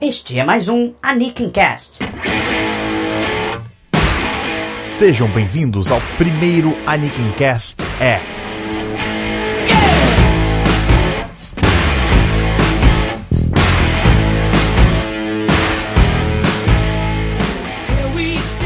Este 0.00 0.38
é 0.38 0.44
mais 0.44 0.68
um 0.68 0.94
Anakin 1.02 1.50
Cast. 1.50 1.98
Sejam 4.80 5.28
bem-vindos 5.28 5.90
ao 5.90 6.00
primeiro 6.16 6.72
Anakin 6.86 7.32
Cast 7.32 7.76
X. 7.98 8.94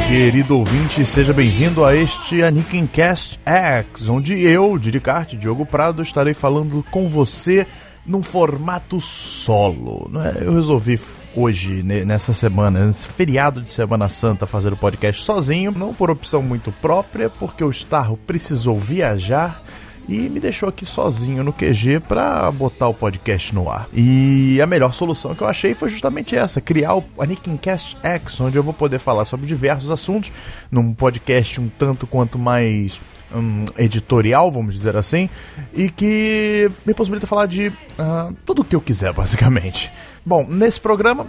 Querido 0.06 0.58
ouvinte, 0.58 1.06
seja 1.06 1.32
bem-vindo 1.32 1.82
a 1.82 1.96
este 1.96 2.42
Anakin 2.42 2.86
Cast 2.86 3.40
X, 3.46 4.06
onde 4.06 4.38
eu, 4.38 4.76
Diricarte 4.76 5.38
Diogo 5.38 5.64
Prado, 5.64 6.02
estarei 6.02 6.34
falando 6.34 6.84
com 6.90 7.08
você 7.08 7.66
num 8.06 8.22
formato 8.22 9.00
solo. 9.00 10.10
Né? 10.10 10.36
Eu 10.42 10.56
resolvi 10.56 10.98
hoje, 11.34 11.82
nessa 11.82 12.32
semana, 12.32 12.86
nesse 12.86 13.06
feriado 13.06 13.60
de 13.60 13.70
Semana 13.70 14.08
Santa, 14.08 14.46
fazer 14.46 14.72
o 14.72 14.76
podcast 14.76 15.24
sozinho, 15.24 15.72
não 15.72 15.94
por 15.94 16.10
opção 16.10 16.42
muito 16.42 16.72
própria, 16.72 17.30
porque 17.30 17.64
o 17.64 17.70
Starro 17.70 18.16
precisou 18.16 18.78
viajar 18.78 19.62
e 20.08 20.28
me 20.28 20.40
deixou 20.40 20.68
aqui 20.68 20.84
sozinho 20.84 21.44
no 21.44 21.52
QG 21.52 22.00
para 22.00 22.50
botar 22.50 22.88
o 22.88 22.94
podcast 22.94 23.54
no 23.54 23.70
ar. 23.70 23.88
E 23.92 24.60
a 24.60 24.66
melhor 24.66 24.92
solução 24.92 25.34
que 25.34 25.42
eu 25.42 25.48
achei 25.48 25.74
foi 25.74 25.88
justamente 25.88 26.36
essa: 26.36 26.60
criar 26.60 26.96
o 26.96 27.04
Anakin 27.18 27.56
Cast 27.56 27.96
X, 28.02 28.40
onde 28.40 28.56
eu 28.56 28.62
vou 28.62 28.74
poder 28.74 28.98
falar 28.98 29.24
sobre 29.24 29.46
diversos 29.46 29.90
assuntos 29.90 30.32
num 30.70 30.92
podcast 30.92 31.60
um 31.60 31.68
tanto 31.68 32.06
quanto 32.06 32.38
mais 32.38 33.00
um, 33.34 33.64
editorial, 33.76 34.50
vamos 34.50 34.74
dizer 34.74 34.96
assim, 34.96 35.28
e 35.72 35.90
que 35.90 36.70
me 36.84 36.94
possibilita 36.94 37.26
falar 37.26 37.46
de 37.46 37.68
uh, 37.68 38.34
tudo 38.44 38.62
o 38.62 38.64
que 38.64 38.76
eu 38.76 38.80
quiser, 38.80 39.12
basicamente. 39.14 39.92
Bom, 40.24 40.46
nesse 40.48 40.80
programa 40.80 41.26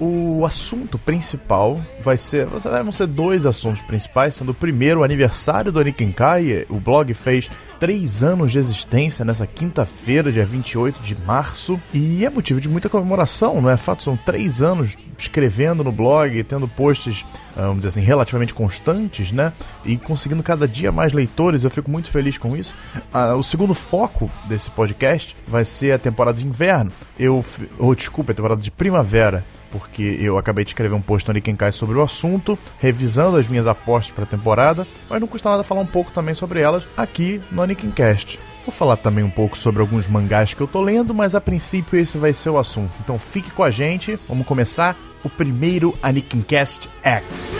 o 0.00 0.46
assunto 0.46 0.98
principal 0.98 1.78
vai 2.02 2.16
ser. 2.16 2.46
Vão 2.46 2.90
ser 2.90 3.06
dois 3.06 3.44
assuntos 3.44 3.82
principais, 3.82 4.34
sendo 4.34 4.52
o 4.52 4.54
primeiro 4.54 5.00
o 5.00 5.04
aniversário 5.04 5.70
do 5.70 5.78
Anikin 5.78 6.10
Kai. 6.10 6.64
O 6.70 6.80
blog 6.80 7.12
fez 7.12 7.50
três 7.80 8.22
anos 8.22 8.52
de 8.52 8.58
existência 8.58 9.24
nessa 9.24 9.46
quinta-feira, 9.46 10.30
dia 10.30 10.44
28 10.44 11.00
de 11.02 11.18
março. 11.22 11.80
E 11.94 12.26
é 12.26 12.30
motivo 12.30 12.60
de 12.60 12.68
muita 12.68 12.90
comemoração, 12.90 13.58
não 13.58 13.70
é 13.70 13.76
fato? 13.78 14.02
São 14.02 14.18
três 14.18 14.60
anos 14.60 14.96
escrevendo 15.18 15.82
no 15.82 15.90
blog, 15.90 16.42
tendo 16.44 16.68
posts, 16.68 17.24
ah, 17.56 17.62
vamos 17.62 17.78
dizer 17.78 17.88
assim, 17.88 18.00
relativamente 18.00 18.52
constantes, 18.52 19.32
né? 19.32 19.52
E 19.84 19.96
conseguindo 19.96 20.42
cada 20.42 20.68
dia 20.68 20.92
mais 20.92 21.14
leitores, 21.14 21.64
eu 21.64 21.70
fico 21.70 21.90
muito 21.90 22.10
feliz 22.10 22.36
com 22.36 22.54
isso. 22.54 22.74
Ah, 23.12 23.34
o 23.34 23.42
segundo 23.42 23.74
foco 23.74 24.30
desse 24.44 24.70
podcast 24.70 25.34
vai 25.48 25.64
ser 25.64 25.92
a 25.92 25.98
temporada 25.98 26.38
de 26.38 26.46
inverno. 26.46 26.92
Eu. 27.18 27.42
Oh, 27.78 27.94
desculpa, 27.94 28.32
a 28.32 28.34
temporada 28.34 28.60
de 28.60 28.70
primavera 28.70 29.44
porque 29.70 30.02
eu 30.20 30.36
acabei 30.36 30.64
de 30.64 30.70
escrever 30.70 30.94
um 30.94 31.00
post 31.00 31.26
no 31.28 31.34
Nikenkai 31.34 31.72
sobre 31.72 31.96
o 31.96 32.02
assunto, 32.02 32.58
revisando 32.78 33.36
as 33.36 33.48
minhas 33.48 33.66
apostas 33.66 34.12
para 34.12 34.24
a 34.24 34.26
temporada, 34.26 34.86
mas 35.08 35.20
não 35.20 35.28
custa 35.28 35.48
nada 35.48 35.62
falar 35.62 35.80
um 35.80 35.86
pouco 35.86 36.10
também 36.10 36.34
sobre 36.34 36.60
elas 36.60 36.88
aqui 36.96 37.40
no 37.50 37.62
Nikencast. 37.70 38.38
Vou 38.66 38.74
falar 38.74 38.96
também 38.96 39.24
um 39.24 39.30
pouco 39.30 39.56
sobre 39.56 39.80
alguns 39.80 40.06
mangás 40.06 40.52
que 40.52 40.60
eu 40.60 40.66
tô 40.66 40.80
lendo, 40.80 41.14
mas 41.14 41.34
a 41.34 41.40
princípio 41.40 41.98
esse 41.98 42.18
vai 42.18 42.32
ser 42.32 42.50
o 42.50 42.58
assunto. 42.58 42.92
Então 43.00 43.18
fique 43.18 43.50
com 43.50 43.62
a 43.62 43.70
gente, 43.70 44.18
vamos 44.28 44.46
começar 44.46 44.96
o 45.24 45.30
primeiro 45.30 45.96
Anikincast 46.02 46.88
X. 47.02 47.58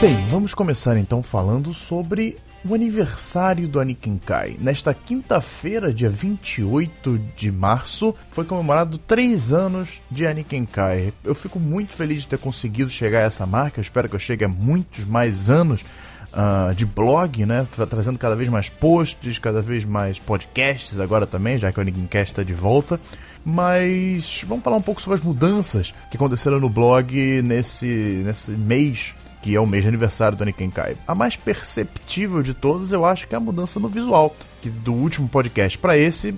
Bem, 0.00 0.16
vamos 0.28 0.54
começar 0.54 0.96
então 0.96 1.22
falando 1.22 1.74
sobre 1.74 2.36
o 2.64 2.74
aniversário 2.74 3.68
do 3.68 3.80
Anakin 3.80 4.18
Kai. 4.18 4.56
Nesta 4.60 4.92
quinta-feira, 4.92 5.92
dia 5.92 6.08
28 6.08 7.18
de 7.36 7.52
março, 7.52 8.14
foi 8.30 8.44
comemorado 8.44 8.98
3 8.98 9.52
anos 9.52 10.00
de 10.10 10.26
Anakin 10.26 10.64
Kai. 10.64 11.12
Eu 11.24 11.34
fico 11.34 11.60
muito 11.60 11.94
feliz 11.94 12.22
de 12.22 12.28
ter 12.28 12.38
conseguido 12.38 12.90
chegar 12.90 13.20
a 13.20 13.26
essa 13.26 13.46
marca. 13.46 13.78
Eu 13.78 13.82
espero 13.82 14.08
que 14.08 14.16
eu 14.16 14.20
chegue 14.20 14.44
a 14.44 14.48
muitos 14.48 15.04
mais 15.04 15.48
anos 15.50 15.82
uh, 16.32 16.74
de 16.74 16.84
blog, 16.84 17.46
né? 17.46 17.66
Trazendo 17.88 18.18
cada 18.18 18.34
vez 18.34 18.48
mais 18.48 18.68
posts, 18.68 19.38
cada 19.38 19.62
vez 19.62 19.84
mais 19.84 20.18
podcasts 20.18 20.98
agora 20.98 21.26
também, 21.26 21.58
já 21.58 21.72
que 21.72 21.78
o 21.78 21.82
Anakin 21.82 22.06
Cast 22.06 22.32
está 22.32 22.42
de 22.42 22.54
volta. 22.54 23.00
Mas 23.44 24.44
vamos 24.46 24.64
falar 24.64 24.76
um 24.76 24.82
pouco 24.82 25.00
sobre 25.00 25.18
as 25.18 25.24
mudanças 25.24 25.94
que 26.10 26.16
aconteceram 26.16 26.58
no 26.58 26.68
blog 26.68 27.40
nesse, 27.42 28.22
nesse 28.24 28.50
mês 28.50 29.14
que 29.42 29.54
é 29.54 29.60
o 29.60 29.66
mês 29.66 29.82
de 29.82 29.88
aniversário 29.88 30.34
do 30.36 30.42
Anakin 30.42 30.70
Kai. 30.70 30.96
A 31.06 31.14
mais 31.14 31.36
perceptível 31.36 32.42
de 32.42 32.54
todas, 32.54 32.90
eu 32.92 33.04
acho 33.04 33.28
que 33.28 33.34
é 33.34 33.38
a 33.38 33.40
mudança 33.40 33.78
no 33.78 33.88
visual, 33.88 34.34
que 34.60 34.68
do 34.68 34.92
último 34.92 35.28
podcast 35.28 35.78
para 35.78 35.96
esse, 35.96 36.34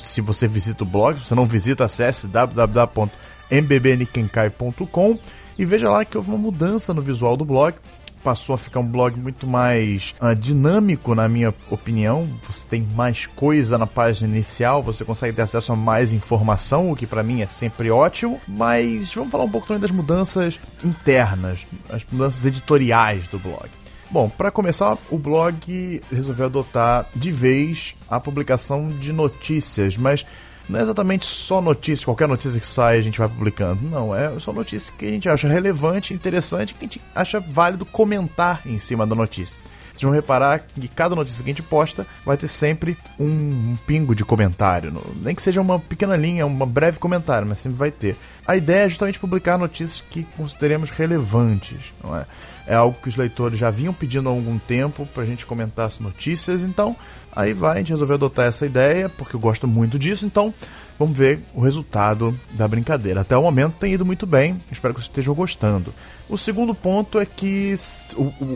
se 0.00 0.20
você 0.20 0.48
visita 0.48 0.82
o 0.84 0.86
blog, 0.86 1.18
se 1.18 1.26
você 1.26 1.34
não 1.34 1.46
visita, 1.46 1.84
acesse 1.84 2.26
www.mbbnikenkai.com 2.26 5.18
e 5.58 5.64
veja 5.64 5.90
lá 5.90 6.04
que 6.04 6.16
houve 6.16 6.30
uma 6.30 6.38
mudança 6.38 6.94
no 6.94 7.02
visual 7.02 7.36
do 7.36 7.44
blog 7.44 7.74
passou 8.22 8.54
a 8.54 8.58
ficar 8.58 8.80
um 8.80 8.86
blog 8.86 9.18
muito 9.18 9.46
mais 9.46 10.14
uh, 10.20 10.34
dinâmico, 10.34 11.14
na 11.14 11.28
minha 11.28 11.54
opinião. 11.70 12.28
Você 12.48 12.66
tem 12.68 12.82
mais 12.82 13.26
coisa 13.26 13.78
na 13.78 13.86
página 13.86 14.28
inicial, 14.28 14.82
você 14.82 15.04
consegue 15.04 15.34
ter 15.34 15.42
acesso 15.42 15.72
a 15.72 15.76
mais 15.76 16.12
informação, 16.12 16.90
o 16.90 16.96
que 16.96 17.06
para 17.06 17.22
mim 17.22 17.40
é 17.42 17.46
sempre 17.46 17.90
ótimo. 17.90 18.40
Mas 18.46 19.12
vamos 19.12 19.30
falar 19.30 19.44
um 19.44 19.50
pouco 19.50 19.66
também 19.66 19.80
das 19.80 19.90
mudanças 19.90 20.60
internas, 20.84 21.66
as 21.88 22.04
mudanças 22.10 22.44
editoriais 22.44 23.26
do 23.28 23.38
blog. 23.38 23.68
Bom, 24.10 24.28
para 24.28 24.50
começar, 24.50 24.98
o 25.08 25.16
blog 25.16 26.02
resolveu 26.10 26.46
adotar 26.46 27.06
de 27.14 27.30
vez 27.30 27.94
a 28.08 28.18
publicação 28.18 28.90
de 28.90 29.12
notícias, 29.12 29.96
mas 29.96 30.26
não 30.70 30.78
é 30.78 30.82
exatamente 30.82 31.26
só 31.26 31.60
notícia, 31.60 32.04
qualquer 32.04 32.28
notícia 32.28 32.60
que 32.60 32.66
sai 32.66 32.98
a 32.98 33.02
gente 33.02 33.18
vai 33.18 33.28
publicando. 33.28 33.82
Não, 33.88 34.14
é 34.14 34.38
só 34.38 34.52
notícia 34.52 34.92
que 34.96 35.04
a 35.04 35.10
gente 35.10 35.28
acha 35.28 35.48
relevante, 35.48 36.14
interessante, 36.14 36.74
que 36.74 36.84
a 36.84 36.88
gente 36.88 37.00
acha 37.14 37.40
válido 37.40 37.84
comentar 37.84 38.62
em 38.64 38.78
cima 38.78 39.06
da 39.06 39.14
notícia. 39.14 39.58
Vocês 39.90 40.02
vão 40.02 40.12
reparar 40.12 40.60
que 40.60 40.88
cada 40.88 41.14
notícia 41.14 41.44
que 41.44 41.50
a 41.50 41.52
gente 41.52 41.62
posta 41.62 42.06
vai 42.24 42.36
ter 42.36 42.48
sempre 42.48 42.96
um, 43.18 43.76
pingo 43.86 44.14
de 44.14 44.24
comentário. 44.24 44.92
Nem 45.16 45.34
que 45.34 45.42
seja 45.42 45.60
uma 45.60 45.78
pequena 45.78 46.16
linha, 46.16 46.46
um 46.46 46.66
breve 46.66 46.98
comentário, 46.98 47.46
mas 47.46 47.58
sempre 47.58 47.76
vai 47.76 47.90
ter. 47.90 48.16
A 48.46 48.56
ideia 48.56 48.86
é 48.86 48.88
justamente 48.88 49.18
publicar 49.18 49.58
notícias 49.58 50.02
que 50.08 50.22
consideremos 50.36 50.88
relevantes, 50.88 51.78
não 52.02 52.16
é? 52.16 52.24
É 52.66 52.74
algo 52.74 52.96
que 53.02 53.08
os 53.08 53.16
leitores 53.16 53.58
já 53.58 53.70
vinham 53.70 53.92
pedindo 53.92 54.28
há 54.28 54.32
algum 54.32 54.58
tempo 54.58 55.06
para 55.12 55.22
a 55.22 55.26
gente 55.26 55.44
comentar 55.44 55.86
as 55.86 55.98
notícias, 55.98 56.62
então 56.62 56.96
Aí 57.34 57.52
vai, 57.52 57.76
a 57.76 57.78
gente 57.78 57.92
resolveu 57.92 58.16
adotar 58.16 58.46
essa 58.46 58.66
ideia, 58.66 59.08
porque 59.08 59.36
eu 59.36 59.40
gosto 59.40 59.66
muito 59.68 59.98
disso, 59.98 60.26
então 60.26 60.52
vamos 60.98 61.16
ver 61.16 61.40
o 61.54 61.60
resultado 61.60 62.38
da 62.52 62.66
brincadeira. 62.66 63.20
Até 63.20 63.36
o 63.36 63.42
momento 63.42 63.76
tem 63.78 63.94
ido 63.94 64.04
muito 64.04 64.26
bem, 64.26 64.60
espero 64.70 64.92
que 64.92 65.00
vocês 65.00 65.10
estejam 65.10 65.34
gostando. 65.34 65.94
O 66.28 66.36
segundo 66.36 66.74
ponto 66.74 67.18
é 67.18 67.26
que 67.26 67.74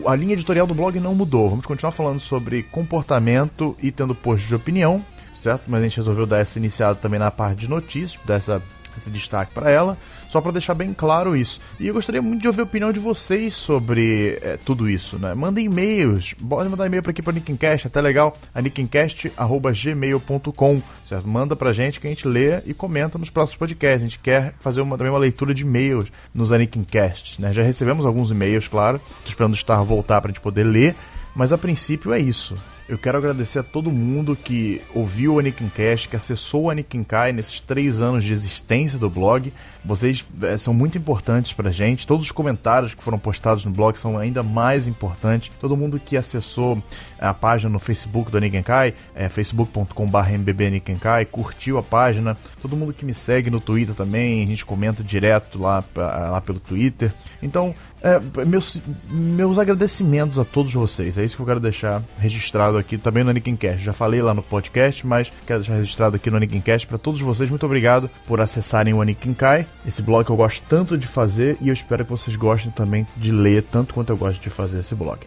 a 0.05 0.15
linha 0.15 0.33
editorial 0.33 0.67
do 0.67 0.73
blog 0.73 0.99
não 0.99 1.15
mudou. 1.15 1.49
Vamos 1.49 1.65
continuar 1.65 1.91
falando 1.91 2.19
sobre 2.19 2.63
comportamento 2.63 3.75
e 3.81 3.91
tendo 3.91 4.15
post 4.15 4.47
de 4.47 4.55
opinião, 4.55 5.03
certo? 5.41 5.63
Mas 5.67 5.81
a 5.81 5.83
gente 5.83 5.97
resolveu 5.97 6.25
dar 6.25 6.39
essa 6.39 6.57
iniciada 6.57 6.95
também 6.95 7.19
na 7.19 7.31
parte 7.31 7.59
de 7.59 7.69
notícias, 7.69 8.19
dessa 8.25 8.61
esse 8.99 9.09
destaque 9.09 9.53
para 9.53 9.69
ela, 9.69 9.97
só 10.29 10.39
para 10.41 10.51
deixar 10.51 10.73
bem 10.73 10.93
claro 10.93 11.35
isso. 11.35 11.59
E 11.79 11.87
eu 11.87 11.93
gostaria 11.93 12.21
muito 12.21 12.41
de 12.41 12.47
ouvir 12.47 12.61
a 12.61 12.63
opinião 12.63 12.91
de 12.91 12.99
vocês 12.99 13.53
sobre 13.53 14.39
é, 14.41 14.57
tudo 14.57 14.89
isso, 14.89 15.17
né? 15.17 15.33
Mandem 15.33 15.65
e-mails, 15.65 16.33
pode 16.33 16.69
mandar 16.69 16.85
e-mail 16.85 17.03
para 17.03 17.11
aqui 17.11 17.21
para 17.21 17.33
Nickencast, 17.33 17.87
até 17.87 18.01
legal, 18.01 18.37
a 18.53 18.61
nickencast@gmail.com, 18.61 20.81
certo? 21.07 21.27
Manda 21.27 21.55
pra 21.55 21.73
gente 21.73 21.99
que 21.99 22.07
a 22.07 22.09
gente 22.09 22.27
lê 22.27 22.59
e 22.65 22.73
comenta 22.73 23.17
nos 23.17 23.29
próximos 23.29 23.57
podcasts. 23.57 24.01
A 24.01 24.07
gente 24.07 24.19
quer 24.19 24.53
fazer 24.59 24.81
uma, 24.81 24.97
também 24.97 25.11
uma 25.11 25.19
leitura 25.19 25.53
de 25.53 25.63
e-mails 25.63 26.11
nos 26.33 26.51
Anikincasts, 26.51 27.39
né? 27.39 27.53
Já 27.53 27.63
recebemos 27.63 28.05
alguns 28.05 28.31
e-mails, 28.31 28.67
claro. 28.67 28.99
Tô 28.99 29.27
esperando 29.27 29.53
o 29.53 29.57
Star 29.57 29.83
voltar 29.83 30.21
pra 30.21 30.29
gente 30.29 30.41
poder 30.41 30.63
ler, 30.63 30.95
mas 31.35 31.53
a 31.53 31.57
princípio 31.57 32.13
é 32.13 32.19
isso. 32.19 32.55
Eu 32.87 32.99
quero 32.99 33.17
agradecer 33.17 33.57
a 33.57 33.63
todo 33.63 33.91
mundo 33.91 34.35
que 34.35 34.79
ouviu 34.93 35.33
o 35.33 35.39
Anakin 35.39 35.69
Cast, 35.69 36.07
que 36.07 36.15
acessou 36.15 36.65
o 36.65 36.69
Anakin 36.69 37.03
Kai 37.03 37.33
nesses 37.33 37.59
três 37.59 37.99
anos 37.99 38.23
de 38.23 38.31
existência 38.31 38.99
do 38.99 39.09
blog. 39.09 39.51
Vocês 39.83 40.23
é, 40.43 40.55
são 40.55 40.71
muito 40.71 40.95
importantes 40.95 41.51
pra 41.51 41.71
gente. 41.71 42.05
Todos 42.05 42.27
os 42.27 42.31
comentários 42.31 42.93
que 42.93 43.01
foram 43.01 43.17
postados 43.17 43.65
no 43.65 43.71
blog 43.71 43.97
são 43.97 44.19
ainda 44.19 44.43
mais 44.43 44.87
importantes. 44.87 45.51
Todo 45.59 45.75
mundo 45.75 45.99
que 45.99 46.15
acessou 46.15 46.81
a 47.19 47.33
página 47.33 47.71
no 47.71 47.79
Facebook 47.79 48.29
do 48.29 48.37
Anakin 48.37 48.61
Kai, 48.61 48.93
é, 49.15 49.29
facebook.com.br 49.29 50.29
mbbanikenkai, 50.37 51.25
curtiu 51.25 51.79
a 51.79 51.83
página. 51.83 52.37
Todo 52.61 52.77
mundo 52.77 52.93
que 52.93 53.03
me 53.03 53.15
segue 53.15 53.49
no 53.49 53.59
Twitter 53.59 53.95
também, 53.95 54.43
a 54.43 54.45
gente 54.45 54.63
comenta 54.63 55.03
direto 55.03 55.57
lá, 55.57 55.83
lá 55.95 56.39
pelo 56.39 56.59
Twitter. 56.59 57.11
Então, 57.41 57.73
é, 58.05 58.45
meus, 58.45 58.79
meus 59.09 59.57
agradecimentos 59.57 60.37
a 60.37 60.45
todos 60.45 60.71
vocês. 60.71 61.17
É 61.17 61.23
isso 61.23 61.35
que 61.35 61.41
eu 61.41 61.45
quero 61.47 61.59
deixar 61.59 62.03
registrado 62.19 62.74
aqui 62.77 62.97
também 62.97 63.23
no 63.23 63.29
Anikincast. 63.29 63.83
Já 63.83 63.93
falei 63.93 64.21
lá 64.21 64.33
no 64.33 64.43
podcast, 64.43 65.05
mas 65.05 65.31
quero 65.45 65.59
deixar 65.59 65.75
registrado 65.75 66.15
aqui 66.15 66.29
no 66.29 66.37
Anikincast 66.37 66.87
para 66.87 66.97
todos 66.97 67.21
vocês. 67.21 67.49
Muito 67.49 67.65
obrigado 67.65 68.09
por 68.27 68.41
acessarem 68.41 68.93
o 68.93 69.01
Anikinkai, 69.01 69.67
esse 69.85 70.01
blog 70.01 70.25
que 70.25 70.31
eu 70.31 70.35
gosto 70.35 70.63
tanto 70.67 70.97
de 70.97 71.07
fazer 71.07 71.57
e 71.61 71.69
eu 71.69 71.73
espero 71.73 72.03
que 72.03 72.11
vocês 72.11 72.35
gostem 72.35 72.71
também 72.71 73.07
de 73.15 73.31
ler 73.31 73.63
tanto 73.63 73.93
quanto 73.93 74.11
eu 74.11 74.17
gosto 74.17 74.41
de 74.41 74.49
fazer 74.49 74.79
esse 74.79 74.95
blog. 74.95 75.19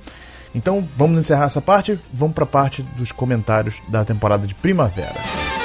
Então 0.54 0.88
vamos 0.96 1.18
encerrar 1.18 1.44
essa 1.44 1.60
parte, 1.60 1.98
vamos 2.12 2.34
para 2.34 2.44
a 2.44 2.46
parte 2.46 2.82
dos 2.96 3.12
comentários 3.12 3.76
da 3.88 4.04
temporada 4.04 4.46
de 4.46 4.54
primavera. 4.54 5.57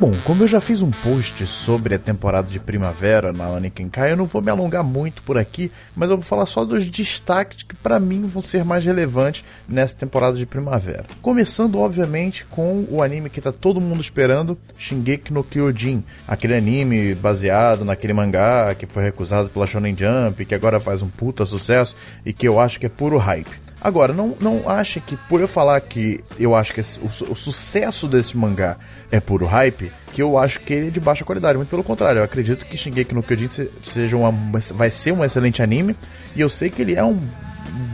Bom, 0.00 0.16
como 0.24 0.44
eu 0.44 0.46
já 0.46 0.60
fiz 0.60 0.80
um 0.80 0.92
post 0.92 1.44
sobre 1.44 1.92
a 1.92 1.98
temporada 1.98 2.48
de 2.48 2.60
primavera 2.60 3.32
na 3.32 3.46
Anikenkai, 3.46 4.12
eu 4.12 4.16
não 4.16 4.26
vou 4.26 4.40
me 4.40 4.48
alongar 4.48 4.84
muito 4.84 5.20
por 5.22 5.36
aqui, 5.36 5.72
mas 5.96 6.08
eu 6.08 6.16
vou 6.16 6.24
falar 6.24 6.46
só 6.46 6.64
dos 6.64 6.88
destaques 6.88 7.64
que 7.64 7.74
para 7.74 7.98
mim 7.98 8.24
vão 8.24 8.40
ser 8.40 8.64
mais 8.64 8.84
relevantes 8.84 9.44
nessa 9.68 9.96
temporada 9.96 10.36
de 10.36 10.46
primavera. 10.46 11.04
Começando, 11.20 11.80
obviamente, 11.80 12.44
com 12.44 12.86
o 12.88 13.02
anime 13.02 13.28
que 13.28 13.40
tá 13.40 13.50
todo 13.50 13.80
mundo 13.80 14.00
esperando, 14.00 14.56
Shingeki 14.76 15.32
no 15.32 15.42
Kyojin, 15.42 16.04
aquele 16.28 16.54
anime 16.54 17.16
baseado 17.16 17.84
naquele 17.84 18.12
mangá 18.12 18.76
que 18.76 18.86
foi 18.86 19.02
recusado 19.02 19.48
pela 19.48 19.66
Shonen 19.66 19.96
Jump, 19.98 20.44
que 20.44 20.54
agora 20.54 20.78
faz 20.78 21.02
um 21.02 21.08
puta 21.08 21.44
sucesso 21.44 21.96
e 22.24 22.32
que 22.32 22.46
eu 22.46 22.60
acho 22.60 22.78
que 22.78 22.86
é 22.86 22.88
puro 22.88 23.18
hype. 23.18 23.67
Agora, 23.80 24.12
não, 24.12 24.36
não 24.40 24.68
acha 24.68 24.98
que 25.00 25.16
por 25.28 25.40
eu 25.40 25.46
falar 25.46 25.80
que 25.80 26.20
eu 26.38 26.54
acho 26.54 26.74
que 26.74 26.80
esse, 26.80 26.98
o, 26.98 27.06
o, 27.06 27.36
sucesso 27.36 28.08
desse 28.08 28.36
mangá 28.36 28.76
é 29.10 29.20
puro 29.20 29.46
hype, 29.46 29.92
que 30.12 30.20
eu 30.20 30.36
acho 30.36 30.60
que 30.60 30.72
ele 30.72 30.88
é 30.88 30.90
de 30.90 30.98
baixa 30.98 31.24
qualidade. 31.24 31.56
Muito 31.56 31.70
pelo 31.70 31.84
contrário, 31.84 32.18
eu 32.18 32.24
acredito 32.24 32.66
que 32.66 32.76
Shingeki 32.76 33.14
no 33.14 33.22
Kyojin 33.22 33.68
seja 33.82 34.16
uma, 34.16 34.32
vai 34.74 34.90
ser 34.90 35.12
um 35.12 35.24
excelente 35.24 35.62
anime, 35.62 35.94
e 36.34 36.40
eu 36.40 36.48
sei 36.48 36.70
que 36.70 36.82
ele 36.82 36.96
é 36.96 37.04
um 37.04 37.20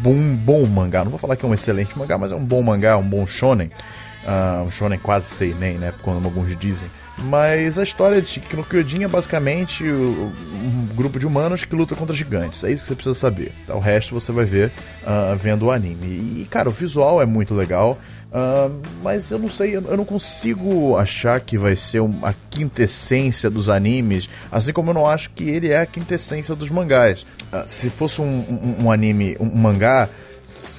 bom, 0.02 0.36
bom 0.36 0.66
mangá. 0.66 1.04
Não 1.04 1.10
vou 1.10 1.18
falar 1.18 1.36
que 1.36 1.44
é 1.44 1.48
um 1.48 1.54
excelente 1.54 1.96
mangá, 1.98 2.16
mas 2.16 2.32
é 2.32 2.34
um 2.34 2.44
bom 2.44 2.62
mangá, 2.62 2.96
um 2.96 3.08
bom 3.08 3.26
shonen. 3.26 3.70
Uh, 4.24 4.64
um 4.64 4.70
shonen 4.70 4.98
quase 4.98 5.26
seinen, 5.26 5.78
né? 5.78 5.92
Como 6.02 6.24
alguns 6.24 6.56
dizem. 6.56 6.88
Mas 7.18 7.78
a 7.78 7.82
história 7.82 8.20
de 8.20 8.28
Shingeki 8.28 8.56
no 8.56 8.64
Kyojin 8.64 9.04
é 9.04 9.08
basicamente 9.08 9.84
um 9.84 10.88
grupo 10.94 11.18
de 11.18 11.26
humanos 11.26 11.64
que 11.64 11.74
luta 11.74 11.94
contra 11.94 12.14
gigantes. 12.14 12.64
É 12.64 12.72
isso 12.72 12.82
que 12.82 12.88
você 12.88 12.94
precisa 12.94 13.14
saber. 13.14 13.52
O 13.68 13.78
resto 13.78 14.18
você 14.18 14.32
vai 14.32 14.44
ver 14.44 14.72
uh, 15.02 15.36
vendo 15.36 15.66
o 15.66 15.70
anime. 15.70 16.40
E, 16.40 16.48
cara, 16.50 16.68
o 16.68 16.72
visual 16.72 17.22
é 17.22 17.26
muito 17.26 17.54
legal. 17.54 17.98
Uh, 18.34 18.80
mas 19.00 19.30
eu 19.30 19.38
não 19.38 19.48
sei, 19.48 19.76
eu 19.76 19.96
não 19.96 20.04
consigo 20.04 20.96
achar 20.96 21.38
que 21.40 21.56
vai 21.56 21.76
ser 21.76 22.02
a 22.20 22.34
quintessência 22.50 23.48
dos 23.48 23.68
animes, 23.68 24.28
assim 24.50 24.72
como 24.72 24.90
eu 24.90 24.94
não 24.94 25.06
acho 25.06 25.30
que 25.30 25.44
ele 25.44 25.70
é 25.70 25.78
a 25.78 25.86
quintessência 25.86 26.52
dos 26.56 26.68
mangás. 26.68 27.24
Uh, 27.52 27.62
se 27.64 27.88
fosse 27.88 28.20
um, 28.20 28.24
um, 28.24 28.84
um 28.86 28.90
anime, 28.90 29.36
um 29.38 29.54
mangá, 29.54 30.08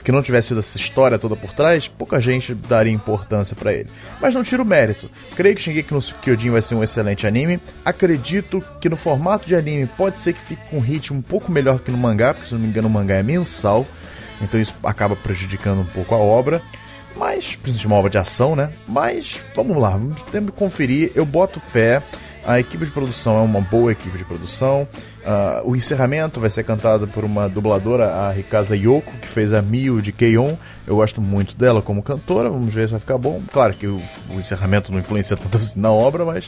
que 0.04 0.12
não 0.12 0.22
tivesse 0.22 0.58
essa 0.58 0.78
história 0.78 1.20
toda 1.20 1.36
por 1.36 1.54
trás, 1.54 1.88
pouca 1.88 2.20
gente 2.20 2.54
daria 2.54 2.94
importância 2.94 3.56
para 3.56 3.74
ele. 3.74 3.90
Mas 4.22 4.34
não 4.34 4.44
tiro 4.44 4.64
o 4.64 4.66
mérito. 4.66 5.10
Creio 5.36 5.56
que 5.56 5.62
Shingeki 5.62 5.94
no 5.94 6.02
Kyojin 6.02 6.50
vai 6.52 6.62
ser 6.62 6.76
um 6.76 6.84
excelente 6.84 7.26
anime. 7.28 7.60
Acredito 7.84 8.64
que 8.80 8.90
no 8.90 8.96
formato 8.96 9.48
de 9.48 9.56
anime 9.56 9.88
pode 9.98 10.20
ser 10.20 10.34
que 10.34 10.42
fique 10.42 10.70
com 10.70 10.78
um 10.78 10.82
ritmo 10.82 11.18
um 11.18 11.22
pouco 11.22 11.52
melhor 11.52 11.80
que 11.80 11.92
no 11.92 11.98
mangá, 11.98 12.34
porque 12.34 12.48
se 12.48 12.54
não 12.54 12.62
me 12.62 12.68
engano 12.68 12.88
o 12.88 12.92
mangá 12.92 13.16
é 13.16 13.24
mensal. 13.24 13.86
Então 14.42 14.60
isso 14.60 14.76
acaba 14.84 15.16
prejudicando 15.16 15.82
um 15.82 15.86
pouco 15.86 16.14
a 16.16 16.18
obra. 16.18 16.62
Mas, 17.16 17.56
principalmente 17.56 17.88
uma 17.88 17.96
obra 17.96 18.10
de 18.10 18.18
ação, 18.18 18.56
né? 18.56 18.72
Mas, 18.88 19.40
vamos 19.56 19.78
lá, 19.78 19.92
vamos 19.92 20.22
que 20.22 20.52
conferir. 20.52 21.12
Eu 21.16 21.26
boto 21.26 21.60
fé. 21.60 22.04
A 22.46 22.60
equipe 22.60 22.86
de 22.86 22.92
produção 22.92 23.38
é 23.38 23.42
uma 23.42 23.60
boa 23.60 23.92
equipe 23.92 24.16
de 24.18 24.24
produção. 24.24 24.88
Uh, 25.24 25.72
o 25.72 25.76
encerramento 25.76 26.40
vai 26.40 26.50
ser 26.50 26.64
cantado 26.64 27.08
por 27.08 27.24
uma 27.24 27.50
dubladora, 27.50 28.06
a 28.06 28.32
Rikaza 28.32 28.78
Yoko, 28.78 29.12
que 29.20 29.28
fez 29.28 29.52
a 29.52 29.64
Miu 29.64 30.00
de 30.00 30.12
Keion. 30.12 30.56
Eu 30.86 30.98
gosto 30.98 31.20
muito 31.20 31.56
dela 31.56 31.82
como 31.82 32.04
cantora, 32.04 32.48
vamos 32.48 32.72
ver 32.72 32.86
se 32.86 32.92
vai 32.92 33.00
ficar 33.00 33.18
bom. 33.18 33.42
Claro 33.52 33.74
que 33.74 33.88
o, 33.88 34.00
o 34.30 34.40
encerramento 34.40 34.92
não 34.92 35.00
influencia 35.00 35.36
tanto 35.36 35.58
assim 35.58 35.80
na 35.80 35.92
obra, 35.92 36.24
mas 36.24 36.48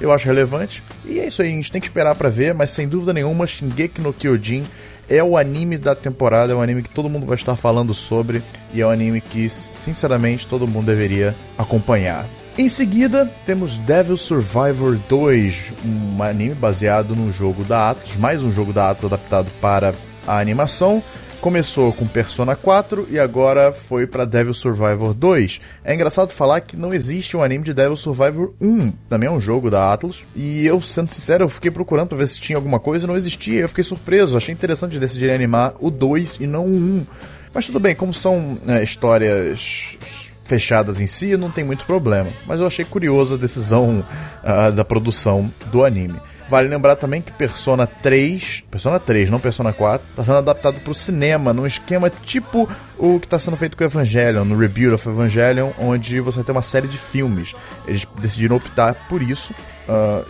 eu 0.00 0.10
acho 0.10 0.26
relevante. 0.26 0.82
E 1.04 1.20
é 1.20 1.28
isso 1.28 1.40
aí, 1.40 1.48
a 1.48 1.52
gente 1.52 1.70
tem 1.70 1.80
que 1.80 1.86
esperar 1.86 2.16
para 2.16 2.28
ver, 2.28 2.52
mas 2.52 2.72
sem 2.72 2.88
dúvida 2.88 3.12
nenhuma, 3.12 3.46
Shingeki 3.46 4.00
no 4.00 4.12
Kyojin 4.12 4.64
é 5.08 5.22
o 5.22 5.36
anime 5.36 5.78
da 5.78 5.94
temporada, 5.94 6.52
é 6.52 6.56
um 6.56 6.60
anime 6.60 6.82
que 6.82 6.90
todo 6.90 7.08
mundo 7.08 7.24
vai 7.24 7.36
estar 7.36 7.54
falando 7.54 7.94
sobre 7.94 8.42
e 8.74 8.80
é 8.80 8.86
um 8.86 8.90
anime 8.90 9.20
que, 9.20 9.48
sinceramente, 9.48 10.46
todo 10.46 10.66
mundo 10.66 10.86
deveria 10.86 11.36
acompanhar. 11.56 12.26
Em 12.58 12.70
seguida, 12.70 13.30
temos 13.44 13.76
Devil 13.76 14.16
Survivor 14.16 14.98
2, 15.10 15.72
um 15.84 16.22
anime 16.22 16.54
baseado 16.54 17.14
no 17.14 17.30
jogo 17.30 17.62
da 17.64 17.90
Atlus, 17.90 18.16
mais 18.16 18.42
um 18.42 18.50
jogo 18.50 18.72
da 18.72 18.90
Atlus 18.90 19.12
adaptado 19.12 19.50
para 19.60 19.94
a 20.26 20.38
animação. 20.38 21.02
Começou 21.38 21.92
com 21.92 22.08
Persona 22.08 22.56
4 22.56 23.08
e 23.10 23.18
agora 23.18 23.72
foi 23.72 24.06
para 24.06 24.24
Devil 24.24 24.54
Survivor 24.54 25.12
2. 25.12 25.60
É 25.84 25.92
engraçado 25.92 26.32
falar 26.32 26.62
que 26.62 26.78
não 26.78 26.94
existe 26.94 27.36
um 27.36 27.42
anime 27.42 27.62
de 27.62 27.74
Devil 27.74 27.94
Survivor 27.94 28.54
1, 28.58 28.90
também 29.10 29.28
é 29.28 29.32
um 29.32 29.38
jogo 29.38 29.70
da 29.70 29.92
Atlus. 29.92 30.24
E 30.34 30.66
eu, 30.66 30.80
sendo 30.80 31.12
sincero, 31.12 31.44
eu 31.44 31.50
fiquei 31.50 31.70
procurando 31.70 32.08
para 32.08 32.18
ver 32.18 32.26
se 32.26 32.40
tinha 32.40 32.56
alguma 32.56 32.80
coisa 32.80 33.06
não 33.06 33.18
existia. 33.18 33.60
Eu 33.60 33.68
fiquei 33.68 33.84
surpreso, 33.84 34.34
achei 34.34 34.54
interessante 34.54 34.98
decidirem 34.98 35.34
animar 35.34 35.74
o 35.78 35.90
2 35.90 36.36
e 36.40 36.46
não 36.46 36.64
o 36.64 36.74
1. 36.74 37.06
Mas 37.52 37.66
tudo 37.66 37.78
bem, 37.78 37.94
como 37.94 38.14
são 38.14 38.56
é, 38.66 38.82
histórias 38.82 40.25
fechadas 40.46 41.00
em 41.00 41.06
si, 41.06 41.36
não 41.36 41.50
tem 41.50 41.64
muito 41.64 41.84
problema. 41.84 42.30
Mas 42.46 42.60
eu 42.60 42.66
achei 42.66 42.84
curiosa 42.84 43.34
a 43.34 43.38
decisão 43.38 44.04
uh, 44.42 44.72
da 44.72 44.84
produção 44.84 45.50
do 45.70 45.84
anime. 45.84 46.18
Vale 46.48 46.68
lembrar 46.68 46.94
também 46.94 47.20
que 47.20 47.32
Persona 47.32 47.88
3, 47.88 48.62
Persona 48.70 49.00
3, 49.00 49.30
não 49.30 49.40
Persona 49.40 49.72
4, 49.72 50.06
está 50.10 50.22
sendo 50.22 50.38
adaptado 50.38 50.78
para 50.78 50.92
o 50.92 50.94
cinema, 50.94 51.52
num 51.52 51.66
esquema 51.66 52.08
tipo 52.08 52.68
o 52.96 53.18
que 53.18 53.26
está 53.26 53.36
sendo 53.36 53.56
feito 53.56 53.76
com 53.76 53.82
o 53.82 53.86
Evangelion, 53.86 54.44
no 54.44 54.56
Rebuild 54.56 54.94
of 54.94 55.08
Evangelion, 55.08 55.70
onde 55.76 56.20
você 56.20 56.44
tem 56.44 56.54
uma 56.54 56.62
série 56.62 56.86
de 56.86 56.96
filmes. 56.96 57.52
Eles 57.84 58.06
decidiram 58.20 58.56
optar 58.56 58.94
por 59.08 59.22
isso, 59.22 59.52
uh, 59.88 60.24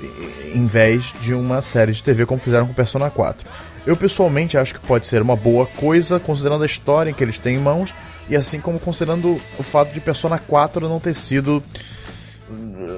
em 0.55 0.67
vez 0.67 1.13
de 1.21 1.35
uma 1.35 1.61
série 1.61 1.93
de 1.93 2.03
TV 2.03 2.25
como 2.25 2.41
fizeram 2.41 2.67
com 2.67 2.73
Persona 2.73 3.11
4. 3.11 3.47
Eu 3.87 3.95
pessoalmente 3.95 4.57
acho 4.57 4.75
que 4.75 4.81
pode 4.81 5.07
ser 5.07 5.21
uma 5.21 5.37
boa 5.37 5.67
coisa, 5.67 6.19
considerando 6.19 6.63
a 6.63 6.67
história 6.67 7.13
que 7.13 7.23
eles 7.23 7.39
têm 7.39 7.57
em 7.57 7.61
mãos, 7.61 7.95
e 8.29 8.37
assim 8.37 8.61
como 8.61 8.79
considerando 8.79 9.41
o 9.59 9.63
fato 9.63 9.93
de 9.93 10.01
Persona 10.01 10.39
4 10.39 10.89
não 10.89 11.01
ter 11.01 11.15
sido 11.15 11.63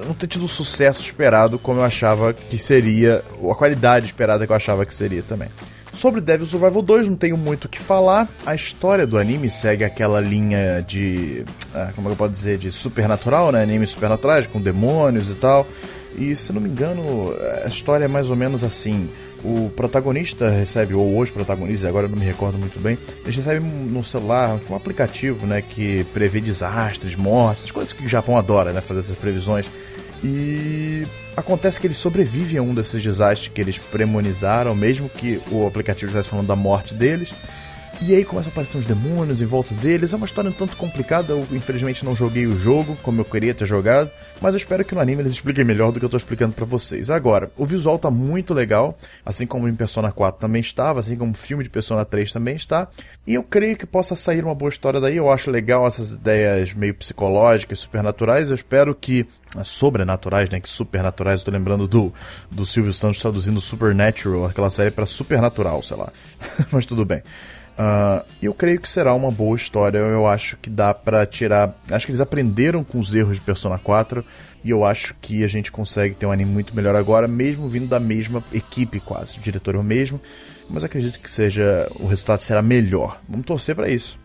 não 0.05 0.13
ter 0.13 0.27
tido 0.27 0.45
o 0.45 0.47
sucesso 0.47 1.01
esperado 1.01 1.57
como 1.57 1.79
eu 1.79 1.83
achava 1.83 2.33
que 2.33 2.57
seria, 2.57 3.23
ou 3.39 3.51
a 3.51 3.55
qualidade 3.55 4.05
esperada 4.05 4.45
que 4.45 4.51
eu 4.51 4.55
achava 4.55 4.85
que 4.85 4.93
seria 4.93 5.23
também. 5.23 5.49
Sobre 5.91 6.21
Devil 6.21 6.45
Survival 6.45 6.81
2 6.81 7.07
não 7.07 7.15
tenho 7.15 7.35
muito 7.35 7.65
o 7.65 7.69
que 7.69 7.79
falar. 7.79 8.29
A 8.45 8.53
história 8.53 9.07
do 9.07 9.17
anime 9.17 9.49
segue 9.49 9.83
aquela 9.83 10.21
linha 10.21 10.85
de, 10.87 11.43
ah, 11.73 11.91
como 11.95 12.07
é 12.07 12.11
eu 12.11 12.15
posso 12.15 12.31
dizer, 12.31 12.59
de 12.59 12.71
supernatural, 12.71 13.51
né? 13.51 13.63
Anime 13.63 13.87
supernaturais 13.87 14.45
com 14.45 14.61
demônios 14.61 15.31
e 15.31 15.35
tal. 15.35 15.67
E 16.15 16.35
se 16.35 16.53
não 16.53 16.61
me 16.61 16.69
engano, 16.69 17.33
a 17.63 17.67
história 17.67 18.05
é 18.05 18.07
mais 18.07 18.29
ou 18.29 18.35
menos 18.35 18.63
assim 18.63 19.09
o 19.43 19.69
protagonista 19.75 20.49
recebe, 20.49 20.93
ou 20.93 21.15
hoje 21.15 21.31
protagonista, 21.31 21.87
agora 21.87 22.05
eu 22.05 22.09
não 22.09 22.17
me 22.17 22.25
recordo 22.25 22.57
muito 22.57 22.79
bem, 22.79 22.97
ele 23.23 23.35
recebe 23.35 23.59
no 23.59 24.03
celular 24.03 24.59
um 24.69 24.75
aplicativo, 24.75 25.45
né, 25.45 25.61
que 25.61 26.03
prevê 26.13 26.41
desastres, 26.41 27.15
mortes, 27.15 27.65
as 27.65 27.71
coisas 27.71 27.93
que 27.93 28.05
o 28.05 28.09
Japão 28.09 28.37
adora, 28.37 28.73
né, 28.73 28.81
fazer 28.81 28.99
essas 28.99 29.17
previsões. 29.17 29.65
E 30.23 31.07
acontece 31.35 31.79
que 31.79 31.87
ele 31.87 31.93
sobrevive 31.93 32.57
a 32.57 32.61
um 32.61 32.73
desses 32.73 33.01
desastres 33.01 33.49
que 33.53 33.61
eles 33.61 33.77
premonizaram, 33.77 34.75
mesmo 34.75 35.07
que 35.07 35.41
o 35.49 35.65
aplicativo 35.65 36.07
estivesse 36.07 36.29
falando 36.29 36.47
da 36.47 36.55
morte 36.55 36.93
deles. 36.93 37.31
E 38.01 38.15
aí 38.15 38.23
começam 38.23 38.49
a 38.49 38.53
aparecer 38.53 38.77
uns 38.77 38.85
demônios 38.85 39.41
em 39.41 39.45
volta 39.45 39.73
deles. 39.73 40.13
É 40.13 40.15
uma 40.15 40.25
história 40.25 40.49
um 40.49 40.53
tanto 40.53 40.77
complicada. 40.77 41.33
Eu, 41.33 41.45
infelizmente, 41.51 42.05
não 42.05 42.15
joguei 42.15 42.47
o 42.47 42.57
jogo 42.57 42.95
como 43.03 43.19
eu 43.19 43.25
queria 43.25 43.53
ter 43.53 43.65
jogado. 43.65 44.09
Mas 44.41 44.53
eu 44.53 44.57
espero 44.57 44.85
que 44.85 44.95
no 44.95 45.01
anime 45.01 45.21
eles 45.21 45.33
expliquem 45.33 45.65
melhor 45.65 45.91
do 45.91 45.99
que 45.99 46.05
eu 46.05 46.07
estou 46.07 46.17
explicando 46.17 46.53
para 46.53 46.63
vocês. 46.63 47.09
Agora, 47.09 47.51
o 47.57 47.65
visual 47.65 47.99
tá 47.99 48.09
muito 48.09 48.53
legal. 48.53 48.97
Assim 49.25 49.45
como 49.45 49.67
em 49.67 49.75
Persona 49.75 50.13
4 50.13 50.39
também 50.39 50.61
estava. 50.61 51.01
Assim 51.01 51.17
como 51.17 51.33
o 51.33 51.35
filme 51.35 51.61
de 51.61 51.69
Persona 51.69 52.05
3 52.05 52.31
também 52.31 52.55
está. 52.55 52.87
E 53.27 53.33
eu 53.33 53.43
creio 53.43 53.75
que 53.75 53.85
possa 53.85 54.15
sair 54.15 54.45
uma 54.45 54.55
boa 54.55 54.69
história 54.69 55.01
daí. 55.01 55.17
Eu 55.17 55.29
acho 55.29 55.51
legal 55.51 55.85
essas 55.85 56.11
ideias 56.11 56.73
meio 56.73 56.93
psicológicas, 56.93 57.79
supernaturais. 57.79 58.47
Eu 58.47 58.55
espero 58.55 58.95
que. 58.95 59.25
Ah, 59.57 59.65
sobrenaturais, 59.65 60.49
né? 60.49 60.61
Que 60.61 60.69
supernaturais. 60.69 61.41
Eu 61.41 61.45
tô 61.45 61.51
lembrando 61.51 61.85
do, 61.85 62.13
do 62.49 62.65
Silvio 62.65 62.93
Santos 62.93 63.19
traduzindo 63.19 63.59
Supernatural, 63.59 64.45
aquela 64.45 64.69
série 64.69 64.89
para 64.89 65.05
supernatural, 65.05 65.83
sei 65.83 65.97
lá. 65.97 66.13
mas 66.71 66.85
tudo 66.85 67.03
bem. 67.03 67.21
Uh, 67.79 68.25
eu 68.41 68.53
creio 68.53 68.81
que 68.81 68.89
será 68.89 69.13
uma 69.13 69.31
boa 69.31 69.55
história. 69.55 69.99
Eu 69.99 70.27
acho 70.27 70.57
que 70.57 70.69
dá 70.69 70.93
para 70.93 71.25
tirar. 71.25 71.73
Acho 71.89 72.05
que 72.05 72.11
eles 72.11 72.19
aprenderam 72.19 72.83
com 72.83 72.99
os 72.99 73.15
erros 73.15 73.37
de 73.37 73.41
Persona 73.41 73.79
4 73.79 74.23
e 74.65 74.69
eu 74.69 74.83
acho 74.83 75.15
que 75.21 75.45
a 75.45 75.47
gente 75.47 75.71
consegue 75.71 76.13
ter 76.13 76.25
um 76.25 76.31
anime 76.31 76.51
muito 76.51 76.75
melhor 76.75 76.93
agora, 76.93 77.25
mesmo 77.25 77.69
vindo 77.69 77.87
da 77.87 77.99
mesma 77.99 78.43
equipe 78.51 78.99
quase. 78.99 79.37
O 79.37 79.41
diretor 79.41 79.75
é 79.75 79.77
o 79.77 79.83
mesmo, 79.83 80.19
mas 80.69 80.83
acredito 80.83 81.19
que 81.19 81.31
seja 81.31 81.89
o 81.95 82.05
resultado 82.05 82.41
será 82.41 82.61
melhor. 82.61 83.21
Vamos 83.29 83.45
torcer 83.45 83.73
para 83.73 83.87
isso. 83.87 84.19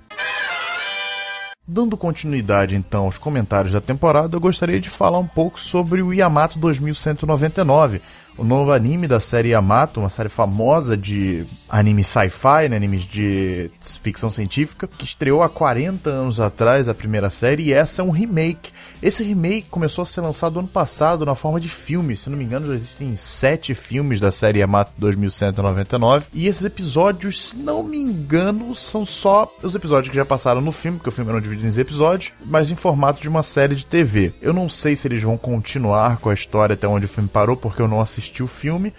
Dando 1.67 1.97
continuidade 1.97 2.77
então 2.77 3.05
aos 3.05 3.17
comentários 3.17 3.73
da 3.73 3.81
temporada, 3.81 4.37
eu 4.37 4.41
gostaria 4.41 4.81
de 4.81 4.91
falar 4.91 5.19
um 5.19 5.27
pouco 5.27 5.59
sobre 5.61 6.03
o 6.03 6.13
Yamato 6.13 6.59
2199, 6.59 8.03
o 8.37 8.45
novo 8.45 8.73
anime 8.73 9.07
da 9.07 9.21
série 9.21 9.51
Yamato, 9.51 10.01
uma 10.01 10.11
série 10.11 10.29
famosa 10.29 10.97
de 10.97 11.45
anime 11.69 12.03
sci-fi, 12.03 12.69
né, 12.69 12.77
animes 12.77 13.03
de 13.03 13.71
ficção 14.03 14.31
científica, 14.31 14.89
que 14.89 15.05
estreou 15.05 15.43
há 15.43 15.49
40 15.49 16.11
anos 16.11 16.41
atrás 16.41 16.89
a 16.89 16.95
primeira 16.95 17.31
série, 17.31 17.65
e 17.65 17.73
essa 17.73 18.03
é 18.03 18.05
um 18.05 18.11
remake. 18.11 18.73
Esse 19.05 19.23
remake 19.23 19.67
começou 19.71 20.01
a 20.01 20.07
ser 20.07 20.23
lançado 20.23 20.59
ano 20.59 20.67
passado 20.67 21.27
na 21.27 21.35
forma 21.35 21.61
de 21.61 21.69
filme, 21.69 22.17
se 22.17 22.31
não 22.31 22.39
me 22.39 22.45
engano 22.45 22.69
já 22.69 22.75
existem 22.75 23.15
sete 23.17 23.75
filmes 23.75 24.19
da 24.19 24.33
série 24.33 24.61
Yamato 24.61 24.93
2199, 24.97 26.29
e 26.33 26.47
esses 26.47 26.65
episódios, 26.65 27.51
se 27.51 27.57
não 27.59 27.83
me 27.83 27.99
engano, 27.99 28.75
são 28.75 29.05
só 29.05 29.55
os 29.63 29.75
episódios 29.75 30.09
que 30.09 30.17
já 30.17 30.25
passaram 30.25 30.63
no 30.63 30.73
filme, 30.73 30.97
porque 30.97 31.11
o 31.11 31.13
filme 31.13 31.31
era 31.31 31.39
dividido 31.39 31.69
em 31.69 31.81
episódios, 31.83 32.33
mas 32.47 32.71
em 32.71 32.77
formato 32.77 33.21
de 33.21 33.29
uma 33.29 33.43
série 33.43 33.77
de 33.77 33.85
TV. 33.85 34.33
Eu 34.41 34.55
não 34.55 34.71
sei 34.71 34.97
se 34.97 35.07
eles 35.07 35.23
vão 35.23 35.37
continuar 35.37 36.17
com 36.17 36.31
a 36.31 36.35
história 36.35 36.73
até 36.73 36.89
onde 36.89 37.05
o 37.05 37.09
filme 37.09 37.29
parou, 37.29 37.59
porque 37.59 37.83
eu 37.83 37.89
não 37.89 38.01
assisti 38.01 38.43
o 38.43 38.49
filme, 38.49 38.91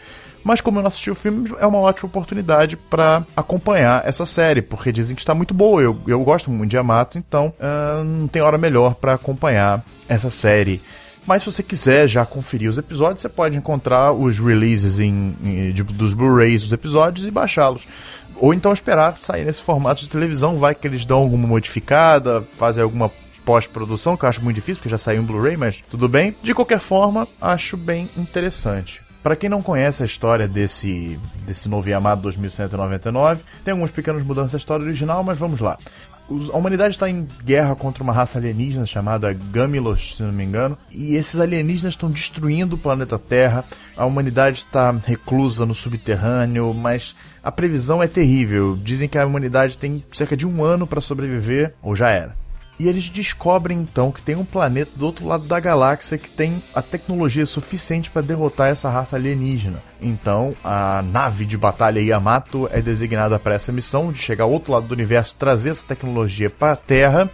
mas 0.46 0.62
como 0.62 0.78
eu 0.78 0.84
não 0.84 0.90
assisti 0.90 1.10
o 1.10 1.16
filme, 1.16 1.52
é 1.58 1.66
uma 1.66 1.80
ótima 1.80 2.08
oportunidade 2.08 2.78
para 2.78 3.26
acompanhar 3.36 4.08
essa 4.08 4.28
série, 4.28 4.62
porque 4.62 4.92
dizem 4.92 5.16
que 5.16 5.22
está 5.24 5.34
muito 5.34 5.56
boa. 5.56 5.82
Eu, 5.82 5.98
eu 6.06 6.24
gosto 6.24 6.52
muito 6.52 6.70
de 6.70 6.76
Yamato, 6.76 7.18
então 7.18 7.52
uh, 7.60 8.04
não 8.04 8.28
tem 8.28 8.44
hora 8.44 8.56
melhor 8.56 8.94
para 8.94 9.16
acompanhar 9.16 9.84
essa 10.08 10.30
série. 10.30 10.84
Mas 11.26 11.42
se 11.42 11.52
você 11.52 11.64
quiser 11.64 12.08
já 12.08 12.24
conferir 12.28 12.70
os 12.70 12.78
episódios, 12.78 13.24
você 13.24 13.30
pode 13.30 13.58
encontrar 13.58 14.12
os 14.12 14.38
releases 14.38 15.00
em, 15.00 15.36
em 15.44 15.72
de, 15.72 15.82
dos 15.82 16.14
Blu-rays 16.14 16.62
dos 16.62 16.72
episódios 16.72 17.26
e 17.26 17.32
baixá-los. 17.32 17.88
Ou 18.36 18.54
então 18.54 18.72
esperar 18.72 19.18
sair 19.22 19.46
nesse 19.46 19.64
formato 19.64 20.02
de 20.02 20.10
televisão, 20.10 20.58
vai 20.58 20.76
que 20.76 20.86
eles 20.86 21.06
dão 21.06 21.18
alguma 21.18 21.48
modificada, 21.48 22.44
fazem 22.56 22.84
alguma 22.84 23.12
pós-produção, 23.44 24.16
que 24.16 24.26
eu 24.26 24.30
acho 24.30 24.44
muito 24.44 24.58
difícil, 24.58 24.76
porque 24.76 24.90
já 24.90 24.98
saiu 25.00 25.24
em 25.24 25.26
Blu-ray, 25.26 25.58
mas 25.58 25.84
tudo 25.90 26.08
bem. 26.08 26.36
De 26.44 26.54
qualquer 26.54 26.80
forma, 26.80 27.28
acho 27.42 27.76
bem 27.76 28.08
interessante. 28.16 29.05
Para 29.26 29.36
quem 29.36 29.50
não 29.50 29.64
conhece 29.64 30.04
a 30.04 30.06
história 30.06 30.48
desse, 30.48 31.20
desse 31.48 31.68
novo 31.68 31.90
Yamato 31.90 32.22
2199, 32.22 33.42
tem 33.64 33.72
algumas 33.72 33.90
pequenas 33.90 34.24
mudanças 34.24 34.52
na 34.52 34.58
história 34.60 34.86
original, 34.86 35.24
mas 35.24 35.40
vamos 35.40 35.60
lá. 35.60 35.80
a 36.30 36.56
humanidade 36.56 36.94
está 36.94 37.10
em 37.10 37.28
guerra 37.44 37.76
contra 37.76 38.04
uma 38.04 38.14
raça 38.14 38.38
alienígena 38.38 38.86
chamada 38.86 39.34
Gamilos, 39.34 40.18
se 40.18 40.22
não 40.22 40.32
me 40.32 40.44
engano, 40.44 40.78
e 40.92 41.16
esses 41.16 41.40
alienígenas 41.40 41.96
estão 41.96 42.12
destruindo 42.12 42.76
o 42.76 42.78
planeta 42.78 43.18
Terra. 43.18 43.66
A 43.98 44.06
humanidade 44.06 44.60
está 44.60 44.92
reclusa 44.92 45.66
no 45.66 45.74
subterrâneo, 45.74 46.72
mas 46.72 47.16
a 47.44 47.52
previsão 47.52 48.04
é 48.04 48.08
terrível. 48.08 48.78
Dizem 48.80 49.10
que 49.10 49.18
a 49.18 49.26
humanidade 49.26 49.76
tem 49.76 50.06
cerca 50.14 50.38
de 50.38 50.46
um 50.46 50.64
ano 50.64 50.86
para 50.86 51.02
sobreviver, 51.02 51.74
ou 51.82 51.96
já 51.96 52.12
era. 52.12 52.45
E 52.78 52.88
eles 52.88 53.10
descobrem 53.10 53.80
então 53.80 54.12
que 54.12 54.22
tem 54.22 54.36
um 54.36 54.44
planeta 54.44 54.92
do 54.96 55.06
outro 55.06 55.26
lado 55.26 55.46
da 55.46 55.60
galáxia 55.60 56.18
que 56.18 56.30
tem 56.30 56.62
a 56.74 56.82
tecnologia 56.82 57.46
suficiente 57.46 58.10
para 58.10 58.22
derrotar 58.22 58.70
essa 58.70 58.90
raça 58.90 59.16
alienígena. 59.16 59.82
Então, 60.02 60.56
a 60.64 61.02
nave 61.02 61.46
de 61.46 61.58
batalha 61.58 62.02
Yamato 62.02 62.68
é 62.72 62.82
designada 62.82 63.40
para 63.40 63.56
essa 63.56 63.72
missão 63.72 64.12
de 64.12 64.20
chegar 64.20 64.44
ao 64.44 64.52
outro 64.52 64.74
lado 64.74 64.88
do 64.88 64.94
universo, 64.94 65.36
trazer 65.38 65.70
essa 65.70 65.86
tecnologia 65.86 66.50
para 66.50 66.74
a 66.74 66.78
Terra. 66.78 67.30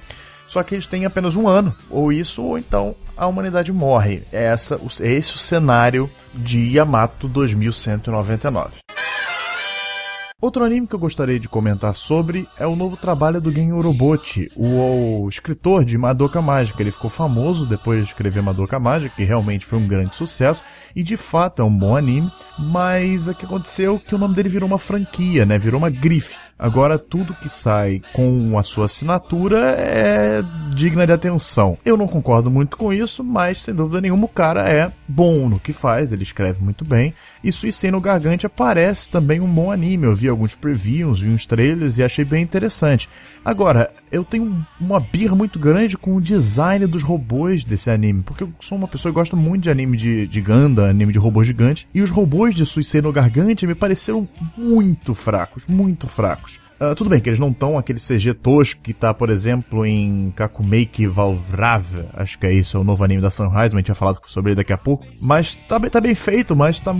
Só 0.47 0.61
que 0.63 0.75
eles 0.75 0.85
têm 0.85 1.05
apenas 1.05 1.35
um 1.35 1.47
ano, 1.47 1.73
ou 1.89 2.11
isso, 2.11 2.43
ou 2.43 2.57
então 2.57 2.93
a 3.15 3.25
humanidade 3.25 3.71
morre. 3.71 4.23
É, 4.33 4.45
essa, 4.45 4.79
é 4.99 5.11
esse 5.11 5.33
o 5.33 5.37
cenário 5.37 6.09
de 6.33 6.75
Yamato 6.75 7.27
2199. 7.27 8.81
Outro 10.41 10.65
anime 10.65 10.87
que 10.87 10.95
eu 10.95 10.99
gostaria 10.99 11.39
de 11.39 11.47
comentar 11.47 11.95
sobre 11.95 12.47
é 12.57 12.65
o 12.65 12.75
novo 12.75 12.97
trabalho 12.97 13.39
do 13.39 13.51
Gen 13.51 13.73
o, 13.73 15.21
o, 15.25 15.29
escritor 15.29 15.85
de 15.85 15.95
Madoka 15.99 16.41
Mágica. 16.41 16.81
Ele 16.81 16.89
ficou 16.89 17.11
famoso 17.11 17.63
depois 17.63 17.99
de 17.99 18.05
escrever 18.09 18.41
Madoka 18.41 18.79
Mágica, 18.79 19.15
que 19.15 19.23
realmente 19.23 19.67
foi 19.67 19.77
um 19.77 19.87
grande 19.87 20.15
sucesso, 20.15 20.63
e 20.95 21.03
de 21.03 21.15
fato 21.15 21.61
é 21.61 21.65
um 21.65 21.77
bom 21.77 21.95
anime, 21.95 22.31
mas 22.57 23.27
o 23.27 23.35
que 23.35 23.45
aconteceu 23.45 23.97
é 23.97 23.99
que 23.99 24.15
o 24.15 24.17
nome 24.17 24.33
dele 24.33 24.49
virou 24.49 24.67
uma 24.67 24.79
franquia, 24.79 25.45
né? 25.45 25.59
Virou 25.59 25.77
uma 25.77 25.91
grife. 25.91 26.35
Agora 26.61 26.99
tudo 26.99 27.33
que 27.33 27.49
sai 27.49 28.03
com 28.13 28.55
a 28.55 28.61
sua 28.61 28.85
assinatura 28.85 29.57
é 29.79 30.43
digna 30.75 31.07
de 31.07 31.11
atenção. 31.11 31.75
Eu 31.83 31.97
não 31.97 32.07
concordo 32.07 32.51
muito 32.51 32.77
com 32.77 32.93
isso, 32.93 33.23
mas 33.23 33.57
sem 33.57 33.73
dúvida 33.73 33.99
nenhuma 33.99 34.25
o 34.25 34.29
cara 34.29 34.69
é 34.69 34.91
bom 35.07 35.49
no 35.49 35.59
que 35.59 35.73
faz, 35.73 36.13
ele 36.13 36.21
escreve 36.21 36.63
muito 36.63 36.85
bem. 36.85 37.15
E 37.43 37.51
Suicide 37.51 37.91
no 37.91 37.99
Gargante 37.99 38.47
parece 38.47 39.09
também 39.09 39.41
um 39.41 39.51
bom 39.51 39.71
anime. 39.71 40.05
Eu 40.05 40.15
vi 40.15 40.27
alguns 40.27 40.53
previews, 40.53 41.21
vi 41.21 41.29
uns 41.29 41.47
trailers 41.47 41.97
e 41.97 42.03
achei 42.03 42.23
bem 42.23 42.43
interessante. 42.43 43.09
Agora, 43.43 43.91
eu 44.11 44.23
tenho 44.23 44.63
uma 44.79 44.99
birra 44.99 45.35
muito 45.35 45.57
grande 45.57 45.97
com 45.97 46.15
o 46.15 46.21
design 46.21 46.85
dos 46.85 47.01
robôs 47.01 47.63
desse 47.63 47.89
anime, 47.89 48.21
porque 48.21 48.43
eu 48.43 48.53
sou 48.59 48.77
uma 48.77 48.87
pessoa 48.87 49.11
que 49.11 49.17
gosta 49.17 49.35
muito 49.35 49.63
de 49.63 49.71
anime 49.71 49.97
de, 49.97 50.27
de 50.27 50.41
Ganda, 50.41 50.87
anime 50.87 51.11
de 51.11 51.17
robô 51.17 51.43
gigante, 51.43 51.87
e 51.91 52.03
os 52.03 52.11
robôs 52.11 52.53
de 52.53 52.65
Suicide 52.67 53.01
no 53.01 53.11
Gargante 53.11 53.65
me 53.65 53.73
pareceram 53.73 54.29
muito 54.55 55.15
fracos, 55.15 55.65
muito 55.65 56.05
fracos. 56.05 56.50
Uh, 56.81 56.95
tudo 56.95 57.11
bem 57.11 57.21
que 57.21 57.29
eles 57.29 57.37
não 57.37 57.49
estão 57.49 57.77
aquele 57.77 57.99
CG 57.99 58.33
tosco 58.33 58.81
que 58.81 58.91
tá, 58.91 59.13
por 59.13 59.29
exemplo, 59.29 59.85
em 59.85 60.33
Kakumeiki 60.35 61.05
Valvrave, 61.05 62.05
acho 62.11 62.39
que 62.39 62.47
é 62.47 62.51
isso, 62.51 62.75
é 62.75 62.79
o 62.79 62.83
novo 62.83 63.03
anime 63.03 63.21
da 63.21 63.29
Sunrise, 63.29 63.53
mas 63.53 63.73
a 63.73 63.77
gente 63.77 63.87
vai 63.89 63.95
falar 63.95 64.17
sobre 64.25 64.53
ele 64.53 64.55
daqui 64.55 64.73
a 64.73 64.77
pouco. 64.79 65.05
Mas 65.21 65.53
tá, 65.67 65.79
tá 65.79 66.01
bem 66.01 66.15
feito, 66.15 66.55
mas 66.55 66.79
tá. 66.79 66.91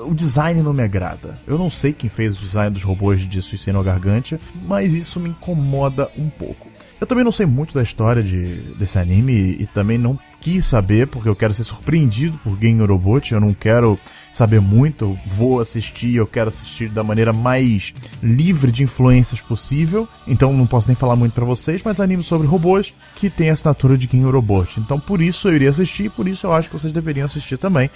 O 0.00 0.12
design 0.12 0.60
não 0.60 0.72
me 0.72 0.82
agrada. 0.82 1.38
Eu 1.46 1.56
não 1.56 1.70
sei 1.70 1.92
quem 1.92 2.10
fez 2.10 2.36
o 2.36 2.40
design 2.40 2.74
dos 2.74 2.82
robôs 2.82 3.20
de 3.20 3.40
Suicide 3.40 3.70
no 3.70 3.84
Gargante, 3.84 4.40
mas 4.66 4.92
isso 4.92 5.20
me 5.20 5.28
incomoda 5.28 6.10
um 6.18 6.28
pouco. 6.28 6.66
Eu 7.00 7.06
também 7.06 7.24
não 7.24 7.30
sei 7.30 7.46
muito 7.46 7.74
da 7.74 7.84
história 7.84 8.24
de, 8.24 8.74
desse 8.74 8.98
anime 8.98 9.56
e 9.60 9.66
também 9.68 9.98
não 9.98 10.18
quis 10.40 10.66
saber, 10.66 11.06
porque 11.06 11.28
eu 11.28 11.36
quero 11.36 11.54
ser 11.54 11.64
surpreendido 11.64 12.38
por 12.38 12.58
Gen 12.60 12.84
Robot, 12.84 13.32
eu 13.32 13.40
não 13.40 13.54
quero 13.54 13.98
saber 14.36 14.60
muito, 14.60 15.18
vou 15.26 15.60
assistir, 15.60 16.14
eu 16.14 16.26
quero 16.26 16.50
assistir 16.50 16.90
da 16.90 17.02
maneira 17.02 17.32
mais 17.32 17.94
livre 18.22 18.70
de 18.70 18.82
influências 18.82 19.40
possível, 19.40 20.06
então 20.28 20.52
não 20.52 20.66
posso 20.66 20.88
nem 20.88 20.94
falar 20.94 21.16
muito 21.16 21.32
para 21.32 21.44
vocês, 21.46 21.80
mas 21.82 21.98
anime 22.00 22.22
sobre 22.22 22.46
robôs 22.46 22.92
que 23.14 23.30
tem 23.30 23.48
a 23.48 23.54
assinatura 23.54 23.96
de 23.96 24.06
Gen 24.06 24.30
Robot. 24.30 24.78
Então 24.78 25.00
por 25.00 25.22
isso 25.22 25.48
eu 25.48 25.54
iria 25.54 25.70
assistir, 25.70 26.10
por 26.10 26.28
isso 26.28 26.46
eu 26.46 26.52
acho 26.52 26.68
que 26.68 26.78
vocês 26.78 26.92
deveriam 26.92 27.24
assistir 27.24 27.56
também, 27.56 27.88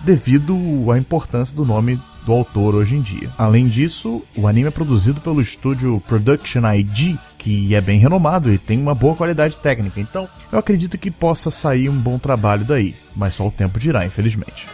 devido 0.00 0.54
à 0.92 0.96
importância 0.96 1.56
do 1.56 1.64
nome 1.64 2.00
do 2.24 2.32
autor 2.32 2.76
hoje 2.76 2.94
em 2.94 3.00
dia. 3.00 3.28
Além 3.36 3.66
disso, 3.66 4.22
o 4.36 4.46
anime 4.46 4.68
é 4.68 4.70
produzido 4.70 5.20
pelo 5.20 5.40
estúdio 5.40 6.00
Production 6.06 6.62
ID, 6.74 7.16
que 7.36 7.74
é 7.74 7.80
bem 7.80 7.98
renomado 7.98 8.52
e 8.52 8.58
tem 8.58 8.80
uma 8.80 8.94
boa 8.94 9.16
qualidade 9.16 9.58
técnica. 9.58 10.00
Então, 10.00 10.28
eu 10.52 10.60
acredito 10.60 10.96
que 10.96 11.10
possa 11.10 11.50
sair 11.50 11.88
um 11.88 11.96
bom 11.96 12.20
trabalho 12.20 12.64
daí, 12.64 12.94
mas 13.16 13.34
só 13.34 13.48
o 13.48 13.50
tempo 13.50 13.80
dirá, 13.80 14.06
infelizmente. 14.06 14.64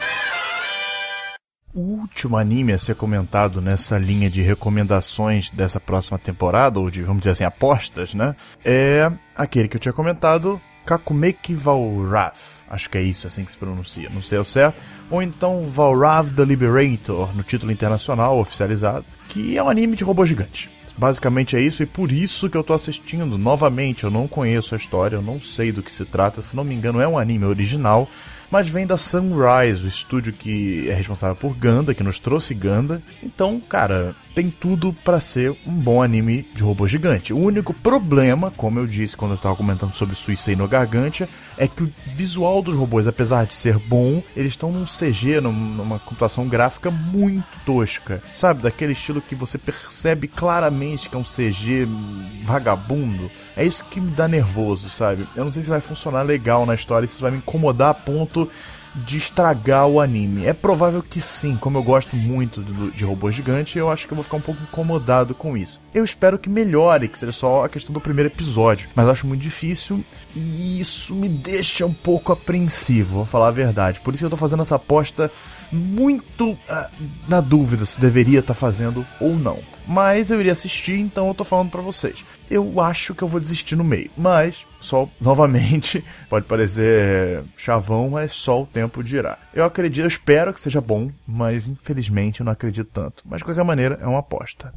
Último 2.04 2.36
anime 2.36 2.74
a 2.74 2.78
ser 2.78 2.96
comentado 2.96 3.62
nessa 3.62 3.96
linha 3.96 4.28
de 4.28 4.42
recomendações 4.42 5.50
dessa 5.50 5.80
próxima 5.80 6.18
temporada, 6.18 6.78
ou 6.78 6.90
de, 6.90 7.02
vamos 7.02 7.20
dizer 7.20 7.30
assim, 7.30 7.44
apostas, 7.44 8.12
né? 8.12 8.36
É 8.62 9.10
aquele 9.34 9.68
que 9.68 9.76
eu 9.76 9.80
tinha 9.80 9.92
comentado, 9.92 10.60
Kakumeki 10.84 11.54
Valrav. 11.54 12.36
Acho 12.68 12.90
que 12.90 12.98
é 12.98 13.02
isso 13.02 13.26
assim 13.26 13.42
que 13.42 13.52
se 13.52 13.56
pronuncia, 13.56 14.10
não 14.10 14.20
sei 14.20 14.36
o 14.36 14.44
certo. 14.44 14.82
Ou 15.10 15.22
então 15.22 15.62
Valrav 15.62 16.30
the 16.34 16.44
Liberator, 16.44 17.34
no 17.34 17.42
título 17.42 17.72
internacional 17.72 18.38
oficializado, 18.38 19.06
que 19.30 19.56
é 19.56 19.62
um 19.62 19.70
anime 19.70 19.96
de 19.96 20.04
robô 20.04 20.26
gigante. 20.26 20.68
Basicamente 20.98 21.56
é 21.56 21.60
isso, 21.60 21.82
e 21.82 21.86
por 21.86 22.12
isso 22.12 22.50
que 22.50 22.56
eu 22.56 22.62
tô 22.62 22.74
assistindo 22.74 23.38
novamente. 23.38 24.04
Eu 24.04 24.10
não 24.10 24.28
conheço 24.28 24.74
a 24.74 24.78
história, 24.78 25.16
eu 25.16 25.22
não 25.22 25.40
sei 25.40 25.72
do 25.72 25.82
que 25.82 25.92
se 25.92 26.04
trata. 26.04 26.42
Se 26.42 26.54
não 26.54 26.64
me 26.64 26.74
engano, 26.74 27.00
é 27.00 27.08
um 27.08 27.18
anime 27.18 27.46
original 27.46 28.06
mas 28.50 28.68
vem 28.68 28.86
da 28.86 28.96
Sunrise, 28.96 29.84
o 29.84 29.88
estúdio 29.88 30.32
que 30.32 30.88
é 30.88 30.94
responsável 30.94 31.36
por 31.36 31.54
Ganda, 31.54 31.94
que 31.94 32.02
nos 32.02 32.18
trouxe 32.18 32.54
Ganda. 32.54 33.02
Então, 33.22 33.60
cara, 33.60 34.14
tem 34.34 34.50
tudo 34.50 34.92
para 35.04 35.20
ser 35.20 35.56
um 35.66 35.72
bom 35.72 36.02
anime 36.02 36.46
de 36.54 36.62
robô 36.62 36.88
gigante. 36.88 37.32
O 37.32 37.38
único 37.38 37.72
problema, 37.72 38.50
como 38.50 38.78
eu 38.78 38.86
disse 38.86 39.16
quando 39.16 39.32
eu 39.32 39.36
estava 39.36 39.54
comentando 39.54 39.94
sobre 39.94 40.16
Suicide 40.16 40.56
no 40.56 40.66
Gargantia, 40.66 41.28
é 41.56 41.68
que 41.68 41.84
o 41.84 41.92
visual 42.06 42.60
dos 42.60 42.74
robôs, 42.74 43.06
apesar 43.06 43.46
de 43.46 43.54
ser 43.54 43.78
bom, 43.78 44.22
eles 44.36 44.52
estão 44.52 44.72
num 44.72 44.84
CG, 44.84 45.40
numa 45.40 45.98
computação 46.00 46.48
gráfica 46.48 46.90
muito 46.90 47.46
tosca. 47.64 48.20
Sabe, 48.34 48.62
daquele 48.62 48.92
estilo 48.92 49.22
que 49.22 49.34
você 49.34 49.56
percebe 49.56 50.26
claramente 50.26 51.08
que 51.08 51.14
é 51.14 51.18
um 51.18 51.24
CG 51.24 51.86
vagabundo. 52.42 53.30
É 53.56 53.64
isso 53.64 53.84
que 53.84 54.00
me 54.00 54.10
dá 54.10 54.26
nervoso, 54.26 54.90
sabe? 54.90 55.24
Eu 55.36 55.44
não 55.44 55.52
sei 55.52 55.62
se 55.62 55.68
vai 55.68 55.80
funcionar 55.80 56.22
legal 56.22 56.66
na 56.66 56.74
história, 56.74 57.06
se 57.06 57.20
vai 57.20 57.30
me 57.30 57.38
incomodar 57.38 57.90
a 57.90 57.94
ponto 57.94 58.50
de 58.94 59.16
estragar 59.16 59.86
o 59.86 60.00
anime. 60.00 60.46
É 60.46 60.52
provável 60.52 61.02
que 61.02 61.20
sim, 61.20 61.56
como 61.56 61.78
eu 61.78 61.82
gosto 61.82 62.16
muito 62.16 62.62
de, 62.62 62.90
de 62.92 63.04
robô 63.04 63.30
gigante, 63.30 63.78
eu 63.78 63.90
acho 63.90 64.06
que 64.06 64.12
eu 64.12 64.16
vou 64.16 64.24
ficar 64.24 64.36
um 64.36 64.42
pouco 64.42 64.62
incomodado 64.62 65.34
com 65.34 65.56
isso. 65.56 65.80
Eu 65.92 66.04
espero 66.04 66.38
que 66.38 66.48
melhore, 66.48 67.08
que 67.08 67.18
seja 67.18 67.32
só 67.32 67.64
a 67.64 67.68
questão 67.68 67.92
do 67.92 68.00
primeiro 68.00 68.30
episódio, 68.30 68.88
mas 68.94 69.08
acho 69.08 69.26
muito 69.26 69.40
difícil 69.40 70.04
e 70.34 70.80
isso 70.80 71.14
me 71.14 71.28
deixa 71.28 71.86
um 71.86 71.92
pouco 71.92 72.32
apreensivo, 72.32 73.16
vou 73.16 73.26
falar 73.26 73.48
a 73.48 73.52
verdade. 73.52 74.00
Por 74.00 74.14
isso 74.14 74.20
que 74.20 74.26
eu 74.26 74.30
tô 74.30 74.36
fazendo 74.36 74.62
essa 74.62 74.76
aposta 74.76 75.30
muito 75.72 76.52
uh, 76.52 76.58
na 77.28 77.40
dúvida 77.40 77.84
se 77.86 78.00
deveria 78.00 78.40
estar 78.40 78.54
tá 78.54 78.60
fazendo 78.60 79.06
ou 79.20 79.36
não. 79.36 79.58
Mas 79.86 80.30
eu 80.30 80.40
iria 80.40 80.52
assistir, 80.52 80.98
então 80.98 81.28
eu 81.28 81.34
tô 81.34 81.44
falando 81.44 81.70
para 81.70 81.82
vocês. 81.82 82.24
eu 82.50 82.80
acho 82.80 83.14
que 83.14 83.22
eu 83.22 83.28
vou 83.28 83.40
desistir 83.40 83.76
no 83.76 83.84
meio. 83.84 84.10
Mas, 84.16 84.66
só 84.80 85.08
novamente, 85.20 86.04
pode 86.28 86.46
parecer 86.46 87.42
chavão, 87.56 88.10
mas 88.10 88.32
só 88.32 88.62
o 88.62 88.66
tempo 88.66 89.02
dirá. 89.02 89.38
Eu 89.52 89.64
acredito, 89.64 90.04
eu 90.04 90.08
espero 90.08 90.52
que 90.52 90.60
seja 90.60 90.80
bom, 90.80 91.10
mas 91.26 91.66
infelizmente 91.68 92.40
eu 92.40 92.44
não 92.44 92.52
acredito 92.52 92.90
tanto. 92.92 93.22
Mas 93.26 93.38
de 93.38 93.44
qualquer 93.44 93.64
maneira, 93.64 93.98
é 94.00 94.06
uma 94.06 94.20
aposta. 94.20 94.72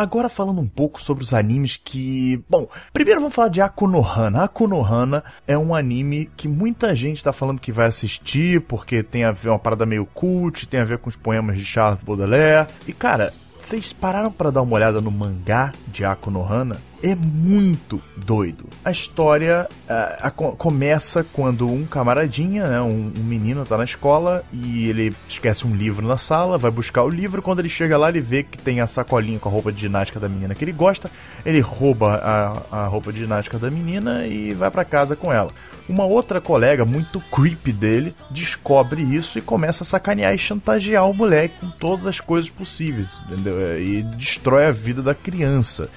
Agora 0.00 0.30
falando 0.30 0.62
um 0.62 0.66
pouco 0.66 0.98
sobre 0.98 1.22
os 1.22 1.34
animes 1.34 1.76
que. 1.76 2.42
Bom, 2.48 2.66
primeiro 2.90 3.20
vamos 3.20 3.34
falar 3.34 3.48
de 3.48 3.60
Akunohana. 3.60 4.44
Akunohana 4.44 5.22
é 5.46 5.58
um 5.58 5.74
anime 5.74 6.30
que 6.38 6.48
muita 6.48 6.96
gente 6.96 7.18
está 7.18 7.34
falando 7.34 7.60
que 7.60 7.70
vai 7.70 7.86
assistir 7.86 8.62
porque 8.62 9.02
tem 9.02 9.24
a 9.24 9.30
ver 9.30 9.50
uma 9.50 9.58
parada 9.58 9.84
meio 9.84 10.06
cult, 10.06 10.66
tem 10.66 10.80
a 10.80 10.86
ver 10.86 10.96
com 10.96 11.10
os 11.10 11.16
poemas 11.16 11.58
de 11.58 11.66
Charles 11.66 12.02
Baudelaire. 12.02 12.66
E 12.88 12.94
cara, 12.94 13.34
vocês 13.60 13.92
pararam 13.92 14.32
para 14.32 14.50
dar 14.50 14.62
uma 14.62 14.74
olhada 14.74 15.02
no 15.02 15.10
mangá 15.10 15.70
de 15.88 16.02
Akunohana? 16.02 16.78
É 17.02 17.14
muito 17.14 18.00
doido. 18.14 18.66
A 18.84 18.90
história 18.90 19.66
uh, 19.88 20.26
a, 20.26 20.30
começa 20.30 21.24
quando 21.32 21.66
um 21.66 21.86
camaradinha, 21.86 22.66
né, 22.66 22.80
um, 22.80 23.10
um, 23.16 23.22
menino, 23.22 23.64
tá 23.64 23.78
na 23.78 23.84
escola 23.84 24.44
e 24.52 24.86
ele 24.86 25.14
esquece 25.26 25.66
um 25.66 25.74
livro 25.74 26.06
na 26.06 26.18
sala, 26.18 26.58
vai 26.58 26.70
buscar 26.70 27.02
o 27.02 27.08
livro. 27.08 27.40
Quando 27.40 27.60
ele 27.60 27.70
chega 27.70 27.96
lá, 27.96 28.10
ele 28.10 28.20
vê 28.20 28.42
que 28.42 28.58
tem 28.58 28.80
a 28.80 28.86
sacolinha 28.86 29.38
com 29.38 29.48
a 29.48 29.52
roupa 29.52 29.72
de 29.72 29.80
ginástica 29.80 30.20
da 30.20 30.28
menina 30.28 30.54
que 30.54 30.62
ele 30.62 30.72
gosta. 30.72 31.10
Ele 31.44 31.60
rouba 31.60 32.16
a, 32.16 32.82
a 32.82 32.86
roupa 32.86 33.10
de 33.12 33.20
ginástica 33.20 33.58
da 33.58 33.70
menina 33.70 34.26
e 34.26 34.52
vai 34.52 34.70
para 34.70 34.84
casa 34.84 35.16
com 35.16 35.32
ela. 35.32 35.52
Uma 35.88 36.04
outra 36.04 36.40
colega, 36.40 36.84
muito 36.84 37.18
creepy 37.32 37.72
dele, 37.72 38.14
descobre 38.30 39.02
isso 39.02 39.38
e 39.38 39.42
começa 39.42 39.82
a 39.82 39.86
sacanear 39.86 40.32
e 40.34 40.38
chantagear 40.38 41.08
o 41.08 41.14
moleque 41.14 41.56
com 41.60 41.70
todas 41.70 42.06
as 42.06 42.20
coisas 42.20 42.48
possíveis, 42.48 43.18
entendeu? 43.26 43.82
E 43.82 44.02
destrói 44.02 44.66
a 44.66 44.70
vida 44.70 45.02
da 45.02 45.14
criança. 45.14 45.88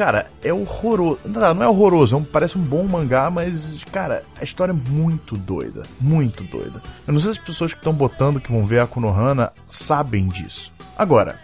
Cara, 0.00 0.28
é 0.42 0.50
horroroso. 0.50 1.20
Não, 1.26 1.52
não 1.52 1.62
é 1.62 1.68
horroroso, 1.68 2.14
é 2.14 2.18
um, 2.18 2.24
parece 2.24 2.56
um 2.56 2.62
bom 2.62 2.84
mangá, 2.84 3.30
mas, 3.30 3.84
cara, 3.92 4.22
a 4.40 4.42
história 4.42 4.72
é 4.72 4.90
muito 4.90 5.36
doida. 5.36 5.82
Muito 6.00 6.42
doida. 6.44 6.80
Eu 7.06 7.12
não 7.12 7.20
sei 7.20 7.34
se 7.34 7.38
as 7.38 7.44
pessoas 7.44 7.74
que 7.74 7.80
estão 7.80 7.92
botando 7.92 8.40
que 8.40 8.50
vão 8.50 8.64
ver 8.64 8.80
a 8.80 8.86
Konohana 8.86 9.52
sabem 9.68 10.26
disso. 10.26 10.72
Agora, 10.96 11.36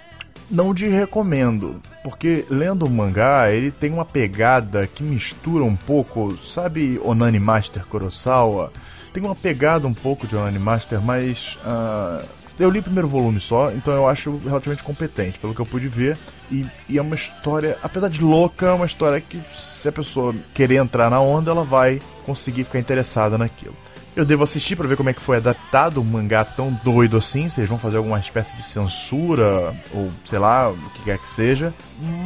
não 0.51 0.75
te 0.75 0.87
recomendo, 0.87 1.83
porque 2.03 2.47
lendo 2.49 2.87
o 2.87 2.91
mangá, 2.91 3.53
ele 3.53 3.71
tem 3.71 3.93
uma 3.93 4.07
pegada 4.07 4.87
que 4.87 5.03
mistura 5.03 5.63
um 5.63 5.77
pouco, 5.77 6.35
sabe 6.39 6.99
Onani 7.05 7.39
Master 7.39 7.85
Kurosawa? 7.85 8.73
Tem 9.13 9.23
uma 9.23 9.35
pegada 9.35 9.87
um 9.87 9.93
pouco 9.93 10.27
de 10.27 10.35
Onani 10.35 10.59
Master, 10.59 11.03
mas 11.03 11.59
uh, 11.63 12.27
eu 12.59 12.71
li 12.71 12.79
o 12.79 12.83
primeiro 12.83 13.07
volume 13.07 13.39
só, 13.39 13.71
então 13.71 13.93
eu 13.93 14.09
acho 14.09 14.41
relativamente 14.45 14.83
competente, 14.83 15.39
pelo 15.39 15.55
que 15.55 15.61
eu 15.61 15.67
pude 15.67 15.89
ver. 15.89 16.17
E, 16.51 16.65
e, 16.89 16.99
é 16.99 17.03
uma 17.03 17.15
história, 17.15 17.77
apesar 17.83 18.09
de 18.09 18.23
louca, 18.23 18.67
é 18.67 18.73
uma 18.73 18.87
história 18.87 19.21
que 19.21 19.41
se 19.55 19.89
a 19.89 19.93
pessoa 19.93 20.35
querer 20.55 20.77
entrar 20.77 21.11
na 21.11 21.21
onda, 21.21 21.51
ela 21.51 21.65
vai 21.65 22.01
conseguir 22.25 22.65
ficar 22.65 22.79
interessada 22.79 23.37
naquilo. 23.37 23.77
Eu 24.17 24.25
devo 24.25 24.45
assistir 24.45 24.77
para 24.77 24.89
ver 24.89 24.97
como 24.97 25.11
é 25.11 25.13
que 25.13 25.21
foi 25.21 25.37
adaptado 25.37 26.01
um 26.01 26.05
mangá 26.05 26.43
tão 26.43 26.73
doido 26.83 27.19
assim, 27.19 27.51
se 27.51 27.61
eles 27.61 27.69
vão 27.69 27.79
fazer 27.79 27.99
alguma 27.99 28.19
espécie 28.19 28.57
de 28.57 28.63
censura, 28.63 29.77
ou 29.93 30.11
sei 30.25 30.39
lá, 30.39 30.71
o 30.71 30.77
que 30.77 31.03
quer 31.03 31.19
que 31.19 31.29
seja. 31.29 31.75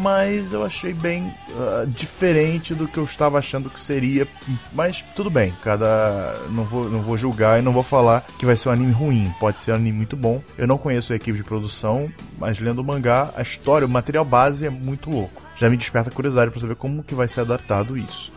Mas 0.01 0.53
eu 0.53 0.65
achei 0.65 0.95
bem 0.95 1.35
uh, 1.49 1.85
diferente 1.89 2.77
do 2.77 2.87
que 2.87 2.97
eu 2.97 3.03
estava 3.03 3.41
achando 3.41 3.69
que 3.69 3.81
seria. 3.81 4.25
Mas 4.73 5.05
tudo 5.17 5.29
bem, 5.29 5.53
cada. 5.65 6.37
Não 6.51 6.63
vou, 6.63 6.89
não 6.89 7.03
vou 7.03 7.17
julgar 7.17 7.59
e 7.59 7.63
não 7.63 7.73
vou 7.73 7.83
falar 7.83 8.25
que 8.39 8.47
vai 8.47 8.57
ser 8.57 8.69
um 8.69 8.73
anime 8.73 8.93
ruim. 8.93 9.35
Pode 9.41 9.59
ser 9.59 9.73
um 9.73 9.75
anime 9.75 9.97
muito 9.97 10.17
bom. 10.17 10.41
Eu 10.57 10.69
não 10.69 10.79
conheço 10.79 11.13
a 11.13 11.17
equipe 11.17 11.39
de 11.39 11.43
produção, 11.43 12.09
mas 12.39 12.61
lendo 12.61 12.79
o 12.79 12.85
mangá, 12.85 13.33
a 13.37 13.43
história, 13.43 13.85
o 13.85 13.91
material 13.91 14.25
base 14.25 14.65
é 14.65 14.71
muito 14.71 15.11
louco. 15.11 15.43
Já 15.57 15.69
me 15.69 15.77
desperta 15.77 16.09
curiosidade 16.09 16.53
para 16.53 16.61
saber 16.61 16.77
como 16.77 17.03
que 17.03 17.17
vai 17.17 17.27
ser 17.27 17.41
adaptado 17.41 17.99
isso. 17.99 18.31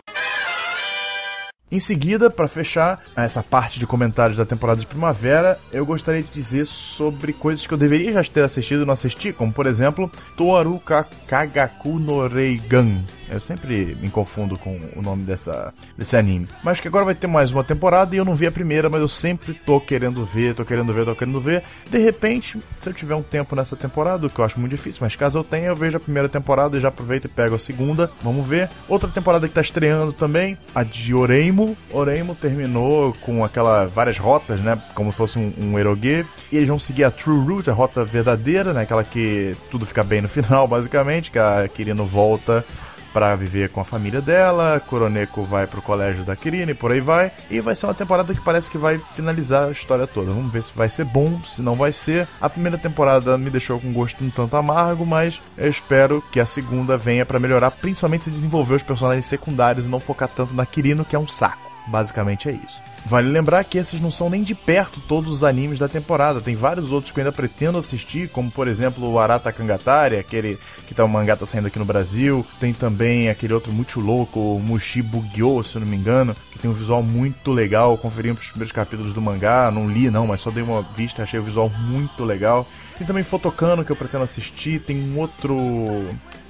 Em 1.74 1.80
seguida, 1.80 2.30
para 2.30 2.46
fechar 2.46 3.02
essa 3.16 3.42
parte 3.42 3.80
de 3.80 3.86
comentários 3.86 4.36
da 4.36 4.46
temporada 4.46 4.80
de 4.80 4.86
primavera, 4.86 5.58
eu 5.72 5.84
gostaria 5.84 6.22
de 6.22 6.28
dizer 6.28 6.66
sobre 6.66 7.32
coisas 7.32 7.66
que 7.66 7.74
eu 7.74 7.76
deveria 7.76 8.12
já 8.12 8.22
ter 8.22 8.44
assistido 8.44 8.84
e 8.84 8.86
não 8.86 8.94
assisti, 8.94 9.32
como 9.32 9.52
por 9.52 9.66
exemplo, 9.66 10.08
Toaru 10.36 10.80
Kagaku 11.26 11.98
no 11.98 12.28
Reigan, 12.28 13.02
eu 13.28 13.40
sempre 13.40 13.96
me 14.00 14.10
confundo 14.10 14.58
com 14.58 14.80
o 14.94 15.02
nome 15.02 15.24
dessa, 15.24 15.72
desse 15.96 16.16
anime. 16.16 16.48
Mas 16.62 16.80
que 16.80 16.88
agora 16.88 17.04
vai 17.04 17.14
ter 17.14 17.26
mais 17.26 17.52
uma 17.52 17.64
temporada 17.64 18.14
e 18.14 18.18
eu 18.18 18.24
não 18.24 18.34
vi 18.34 18.46
a 18.46 18.52
primeira, 18.52 18.88
mas 18.88 19.00
eu 19.00 19.08
sempre 19.08 19.54
tô 19.54 19.80
querendo 19.80 20.24
ver, 20.24 20.54
tô 20.54 20.64
querendo 20.64 20.92
ver, 20.92 21.04
tô 21.04 21.14
querendo 21.14 21.40
ver. 21.40 21.62
De 21.90 21.98
repente, 21.98 22.58
se 22.80 22.88
eu 22.88 22.92
tiver 22.92 23.14
um 23.14 23.22
tempo 23.22 23.54
nessa 23.56 23.76
temporada, 23.76 24.26
o 24.26 24.30
que 24.30 24.38
eu 24.38 24.44
acho 24.44 24.58
muito 24.58 24.72
difícil, 24.72 24.98
mas 25.02 25.16
caso 25.16 25.38
eu 25.38 25.44
tenha, 25.44 25.68
eu 25.68 25.76
vejo 25.76 25.96
a 25.96 26.00
primeira 26.00 26.28
temporada 26.28 26.76
e 26.76 26.80
já 26.80 26.88
aproveito 26.88 27.26
e 27.26 27.28
pego 27.28 27.54
a 27.54 27.58
segunda. 27.58 28.10
Vamos 28.22 28.46
ver. 28.46 28.68
Outra 28.88 29.08
temporada 29.08 29.48
que 29.48 29.54
tá 29.54 29.60
estreando 29.60 30.12
também, 30.12 30.56
a 30.74 30.82
de 30.82 31.14
Oreimo. 31.14 31.76
Oreimo 31.90 32.34
terminou 32.34 33.14
com 33.20 33.44
aquela 33.44 33.86
várias 33.86 34.18
rotas, 34.18 34.60
né? 34.60 34.80
Como 34.94 35.10
se 35.12 35.18
fosse 35.18 35.38
um, 35.38 35.52
um 35.58 35.78
erogue. 35.78 36.24
E 36.52 36.56
eles 36.56 36.68
vão 36.68 36.78
seguir 36.78 37.04
a 37.04 37.10
True 37.10 37.38
Route, 37.38 37.70
a 37.70 37.72
rota 37.72 38.04
verdadeira, 38.04 38.72
né? 38.72 38.82
Aquela 38.82 39.04
que 39.04 39.56
tudo 39.70 39.86
fica 39.86 40.02
bem 40.02 40.20
no 40.20 40.28
final, 40.28 40.66
basicamente, 40.68 41.30
que 41.30 41.38
a 41.38 41.68
Kirino 41.68 42.04
volta 42.04 42.64
para 43.14 43.36
viver 43.36 43.68
com 43.68 43.80
a 43.80 43.84
família 43.84 44.20
dela, 44.20 44.82
Kuroneko 44.88 45.44
vai 45.44 45.68
pro 45.68 45.80
colégio 45.80 46.24
da 46.24 46.34
Kirina 46.34 46.72
e 46.72 46.74
por 46.74 46.90
aí 46.90 47.00
vai. 47.00 47.30
E 47.48 47.60
vai 47.60 47.76
ser 47.76 47.86
uma 47.86 47.94
temporada 47.94 48.34
que 48.34 48.40
parece 48.40 48.68
que 48.68 48.76
vai 48.76 49.00
finalizar 49.14 49.68
a 49.68 49.70
história 49.70 50.04
toda. 50.04 50.32
Vamos 50.32 50.52
ver 50.52 50.64
se 50.64 50.72
vai 50.74 50.88
ser 50.88 51.04
bom, 51.04 51.40
se 51.44 51.62
não 51.62 51.76
vai 51.76 51.92
ser. 51.92 52.26
A 52.40 52.50
primeira 52.50 52.76
temporada 52.76 53.38
me 53.38 53.50
deixou 53.50 53.78
com 53.78 53.92
gosto 53.92 54.24
um 54.24 54.30
tanto 54.30 54.56
amargo, 54.56 55.06
mas 55.06 55.40
eu 55.56 55.70
espero 55.70 56.20
que 56.32 56.40
a 56.40 56.46
segunda 56.46 56.98
venha 56.98 57.24
para 57.24 57.38
melhorar, 57.38 57.70
principalmente 57.70 58.24
se 58.24 58.30
desenvolver 58.32 58.74
os 58.74 58.82
personagens 58.82 59.26
secundários 59.26 59.86
e 59.86 59.88
não 59.88 60.00
focar 60.00 60.28
tanto 60.28 60.52
na 60.52 60.66
Kirino, 60.66 61.04
que 61.04 61.14
é 61.14 61.18
um 61.18 61.28
saco. 61.28 61.70
Basicamente 61.86 62.48
é 62.48 62.52
isso. 62.52 62.93
Vale 63.06 63.28
lembrar 63.28 63.62
que 63.64 63.76
esses 63.76 64.00
não 64.00 64.10
são 64.10 64.30
nem 64.30 64.42
de 64.42 64.54
perto 64.54 64.98
todos 65.00 65.30
os 65.30 65.44
animes 65.44 65.78
da 65.78 65.88
temporada. 65.88 66.40
Tem 66.40 66.56
vários 66.56 66.90
outros 66.90 67.12
que 67.12 67.20
eu 67.20 67.22
ainda 67.22 67.36
pretendo 67.36 67.76
assistir, 67.76 68.30
como 68.30 68.50
por 68.50 68.66
exemplo 68.66 69.06
o 69.10 69.18
Arata 69.18 69.52
Kangatari, 69.52 70.16
aquele 70.16 70.58
que 70.86 70.94
tá 70.94 71.04
o 71.04 71.08
mangá 71.08 71.36
tá 71.36 71.44
saindo 71.44 71.66
aqui 71.66 71.78
no 71.78 71.84
Brasil. 71.84 72.46
Tem 72.58 72.72
também 72.72 73.28
aquele 73.28 73.52
outro 73.52 73.72
muito 73.72 74.00
louco, 74.00 74.40
o 74.40 74.58
Mushi 74.58 75.02
Bugyo, 75.02 75.62
se 75.62 75.74
eu 75.76 75.80
não 75.80 75.88
me 75.88 75.96
engano, 75.96 76.34
que 76.50 76.58
tem 76.58 76.70
um 76.70 76.74
visual 76.74 77.02
muito 77.02 77.52
legal. 77.52 77.98
Conferi 77.98 78.30
os 78.30 78.48
primeiros 78.48 78.72
capítulos 78.72 79.12
do 79.12 79.20
mangá, 79.20 79.70
não 79.70 79.88
li 79.88 80.08
não, 80.10 80.26
mas 80.26 80.40
só 80.40 80.50
dei 80.50 80.62
uma 80.62 80.82
vista, 80.96 81.22
achei 81.22 81.38
o 81.38 81.44
visual 81.44 81.68
muito 81.68 82.24
legal. 82.24 82.66
Tem 82.96 83.06
também 83.06 83.22
Fotocano 83.22 83.84
que 83.84 83.90
eu 83.90 83.96
pretendo 83.96 84.24
assistir, 84.24 84.80
tem 84.80 84.96
um 84.96 85.18
outro 85.18 85.56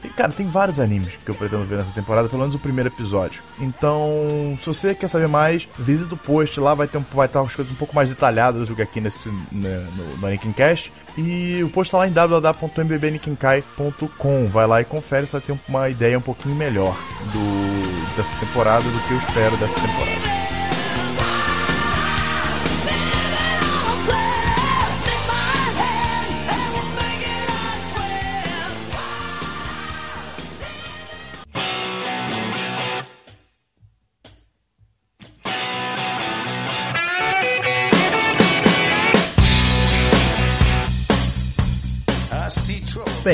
tem, 0.05 0.13
cara, 0.13 0.33
tem 0.33 0.47
vários 0.47 0.79
animes 0.79 1.15
que 1.25 1.31
eu 1.31 1.35
pretendo 1.35 1.65
ver 1.65 1.79
nessa 1.79 1.93
temporada, 1.93 2.29
pelo 2.29 2.43
menos 2.43 2.55
o 2.55 2.59
primeiro 2.59 2.91
episódio. 2.91 3.41
Então, 3.59 4.55
se 4.61 4.67
você 4.67 4.95
quer 4.95 5.09
saber 5.09 5.29
mais, 5.29 5.67
visita 5.79 6.13
o 6.13 6.19
post, 6.19 6.61
lá 6.61 6.75
vai 6.75 6.87
ter 6.87 6.99
um, 6.99 7.05
vai 7.15 7.25
estar 7.25 7.41
as 7.41 7.55
coisas 7.55 7.73
um 7.73 7.77
pouco 7.77 7.95
mais 7.95 8.11
detalhadas 8.11 8.69
do 8.69 8.77
que 8.77 8.83
aqui 8.83 9.01
nesse, 9.01 9.31
né, 9.51 9.89
no, 9.97 10.19
no 10.19 10.27
Anikincast. 10.27 10.93
E 11.17 11.63
o 11.65 11.71
post 11.71 11.91
tá 11.91 11.97
lá 11.97 12.07
em 12.07 12.13
www.mbbnikinkai.com. 12.13 14.47
Vai 14.49 14.67
lá 14.67 14.83
e 14.83 14.85
confere, 14.85 15.27
você 15.27 15.39
vai 15.39 15.41
ter 15.41 15.59
uma 15.67 15.89
ideia 15.89 16.19
um 16.19 16.23
pouquinho 16.23 16.55
melhor 16.55 16.95
do, 17.33 18.15
dessa 18.15 18.37
temporada, 18.39 18.85
do 18.85 19.01
que 19.09 19.13
eu 19.13 19.19
espero 19.19 19.57
dessa 19.57 19.81
temporada. 19.81 20.34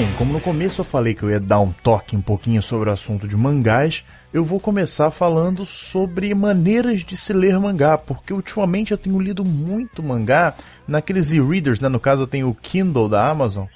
Bem, 0.00 0.10
como 0.14 0.32
no 0.32 0.40
começo 0.40 0.80
eu 0.80 0.84
falei 0.86 1.14
que 1.14 1.22
eu 1.22 1.30
ia 1.30 1.38
dar 1.38 1.60
um 1.60 1.70
toque 1.70 2.16
um 2.16 2.22
pouquinho 2.22 2.62
sobre 2.62 2.88
o 2.88 2.92
assunto 2.92 3.28
de 3.28 3.36
mangás, 3.36 4.02
eu 4.32 4.42
vou 4.42 4.58
começar 4.58 5.10
falando 5.10 5.66
sobre 5.66 6.34
maneiras 6.34 7.04
de 7.04 7.14
se 7.18 7.34
ler 7.34 7.60
mangá, 7.60 7.98
porque 7.98 8.32
ultimamente 8.32 8.92
eu 8.92 8.96
tenho 8.96 9.20
lido 9.20 9.44
muito 9.44 10.02
mangá 10.02 10.54
naqueles 10.88 11.34
e-readers, 11.34 11.80
né? 11.80 11.88
No 11.90 12.00
caso 12.00 12.22
eu 12.22 12.26
tenho 12.26 12.48
o 12.48 12.54
Kindle 12.54 13.10
da 13.10 13.28
Amazon. 13.28 13.66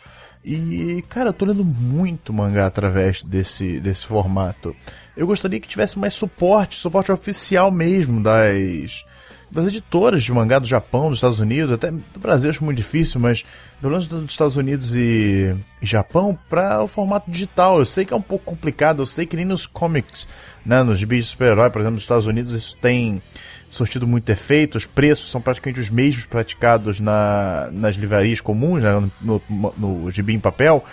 E, 0.42 1.04
cara, 1.10 1.28
eu 1.28 1.34
tô 1.34 1.44
lendo 1.44 1.62
muito 1.62 2.32
mangá 2.32 2.64
através 2.64 3.22
desse, 3.22 3.78
desse 3.78 4.06
formato. 4.06 4.74
Eu 5.14 5.26
gostaria 5.26 5.60
que 5.60 5.68
tivesse 5.68 5.98
mais 5.98 6.14
suporte, 6.14 6.80
suporte 6.80 7.12
oficial 7.12 7.70
mesmo 7.70 8.22
das 8.22 9.04
das 9.50 9.66
editoras 9.66 10.24
de 10.24 10.32
mangá 10.32 10.58
do 10.58 10.66
Japão, 10.66 11.08
dos 11.08 11.18
Estados 11.18 11.40
Unidos, 11.40 11.72
até 11.72 11.90
do 11.90 12.20
Brasil 12.20 12.50
acho 12.50 12.64
muito 12.64 12.78
difícil, 12.78 13.20
mas 13.20 13.44
pelo 13.80 13.92
menos 13.92 14.06
dos 14.06 14.24
Estados 14.24 14.56
Unidos 14.56 14.94
e, 14.94 15.54
e 15.80 15.86
Japão, 15.86 16.38
para 16.48 16.82
o 16.82 16.88
formato 16.88 17.30
digital. 17.30 17.78
Eu 17.78 17.86
sei 17.86 18.04
que 18.04 18.12
é 18.12 18.16
um 18.16 18.22
pouco 18.22 18.44
complicado, 18.44 19.02
eu 19.02 19.06
sei 19.06 19.26
que 19.26 19.36
nem 19.36 19.44
nos 19.44 19.66
comics, 19.66 20.26
né, 20.64 20.82
nos 20.82 20.98
gibis 20.98 21.26
de 21.26 21.30
super-herói, 21.30 21.70
por 21.70 21.80
exemplo, 21.80 21.94
nos 21.94 22.04
Estados 22.04 22.26
Unidos, 22.26 22.54
isso 22.54 22.76
tem 22.80 23.22
surtido 23.70 24.06
muito 24.06 24.30
efeito, 24.30 24.76
os 24.76 24.86
preços 24.86 25.30
são 25.30 25.40
praticamente 25.40 25.80
os 25.80 25.90
mesmos 25.90 26.26
praticados 26.26 27.00
na, 27.00 27.68
nas 27.72 27.96
livrarias 27.96 28.40
comuns, 28.40 28.82
né, 28.82 28.92
no, 29.20 29.42
no, 29.50 29.74
no 29.76 30.10
gibi 30.10 30.32
em 30.32 30.40
papel, 30.40 30.84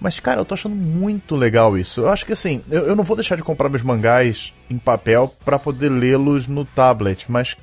Mas, 0.00 0.18
cara, 0.18 0.40
eu 0.40 0.44
tô 0.46 0.54
achando 0.54 0.74
muito 0.74 1.36
legal 1.36 1.76
isso. 1.76 2.00
Eu 2.00 2.08
acho 2.08 2.24
que 2.24 2.32
assim, 2.32 2.64
eu, 2.70 2.86
eu 2.86 2.96
não 2.96 3.04
vou 3.04 3.14
deixar 3.14 3.36
de 3.36 3.42
comprar 3.42 3.68
meus 3.68 3.82
mangás 3.82 4.52
em 4.70 4.78
papel 4.78 5.32
para 5.44 5.58
poder 5.58 5.90
lê-los 5.90 6.48
no 6.48 6.64
tablet, 6.64 7.26
mas 7.28 7.54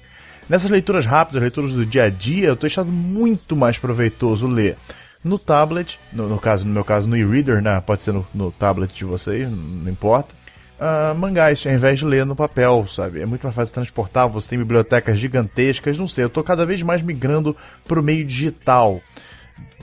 nessas 0.49 0.69
leituras 0.69 1.05
rápidas, 1.05 1.41
leituras 1.41 1.73
do 1.73 1.85
dia 1.85 2.03
a 2.03 2.09
dia, 2.09 2.47
eu 2.47 2.55
tô 2.55 2.67
achando 2.67 2.91
muito 2.91 3.55
mais 3.55 3.77
proveitoso 3.77 4.47
ler 4.47 4.77
no 5.23 5.37
tablet, 5.37 5.99
no, 6.13 6.27
no 6.27 6.39
caso, 6.39 6.65
no 6.65 6.73
meu 6.73 6.83
caso, 6.83 7.07
no 7.07 7.17
e-reader, 7.17 7.61
né? 7.61 7.81
Pode 7.81 8.03
ser 8.03 8.13
no, 8.13 8.25
no 8.33 8.51
tablet 8.51 8.93
de 8.93 9.05
vocês, 9.05 9.49
não 9.49 9.91
importa. 9.91 10.33
Uh, 10.79 11.15
mangás, 11.15 11.65
ao 11.65 11.73
invés 11.73 11.99
de 11.99 12.05
ler 12.05 12.25
no 12.25 12.35
papel, 12.35 12.85
sabe? 12.87 13.19
É 13.21 13.25
muito 13.25 13.43
mais 13.43 13.55
fácil 13.55 13.73
transportar, 13.73 14.29
você 14.29 14.49
tem 14.49 14.59
bibliotecas 14.59 15.19
gigantescas, 15.19 15.97
não 15.97 16.07
sei, 16.07 16.23
eu 16.23 16.29
tô 16.29 16.43
cada 16.43 16.65
vez 16.65 16.83
mais 16.83 17.01
migrando 17.01 17.57
pro 17.87 18.03
meio 18.03 18.23
digital 18.23 19.01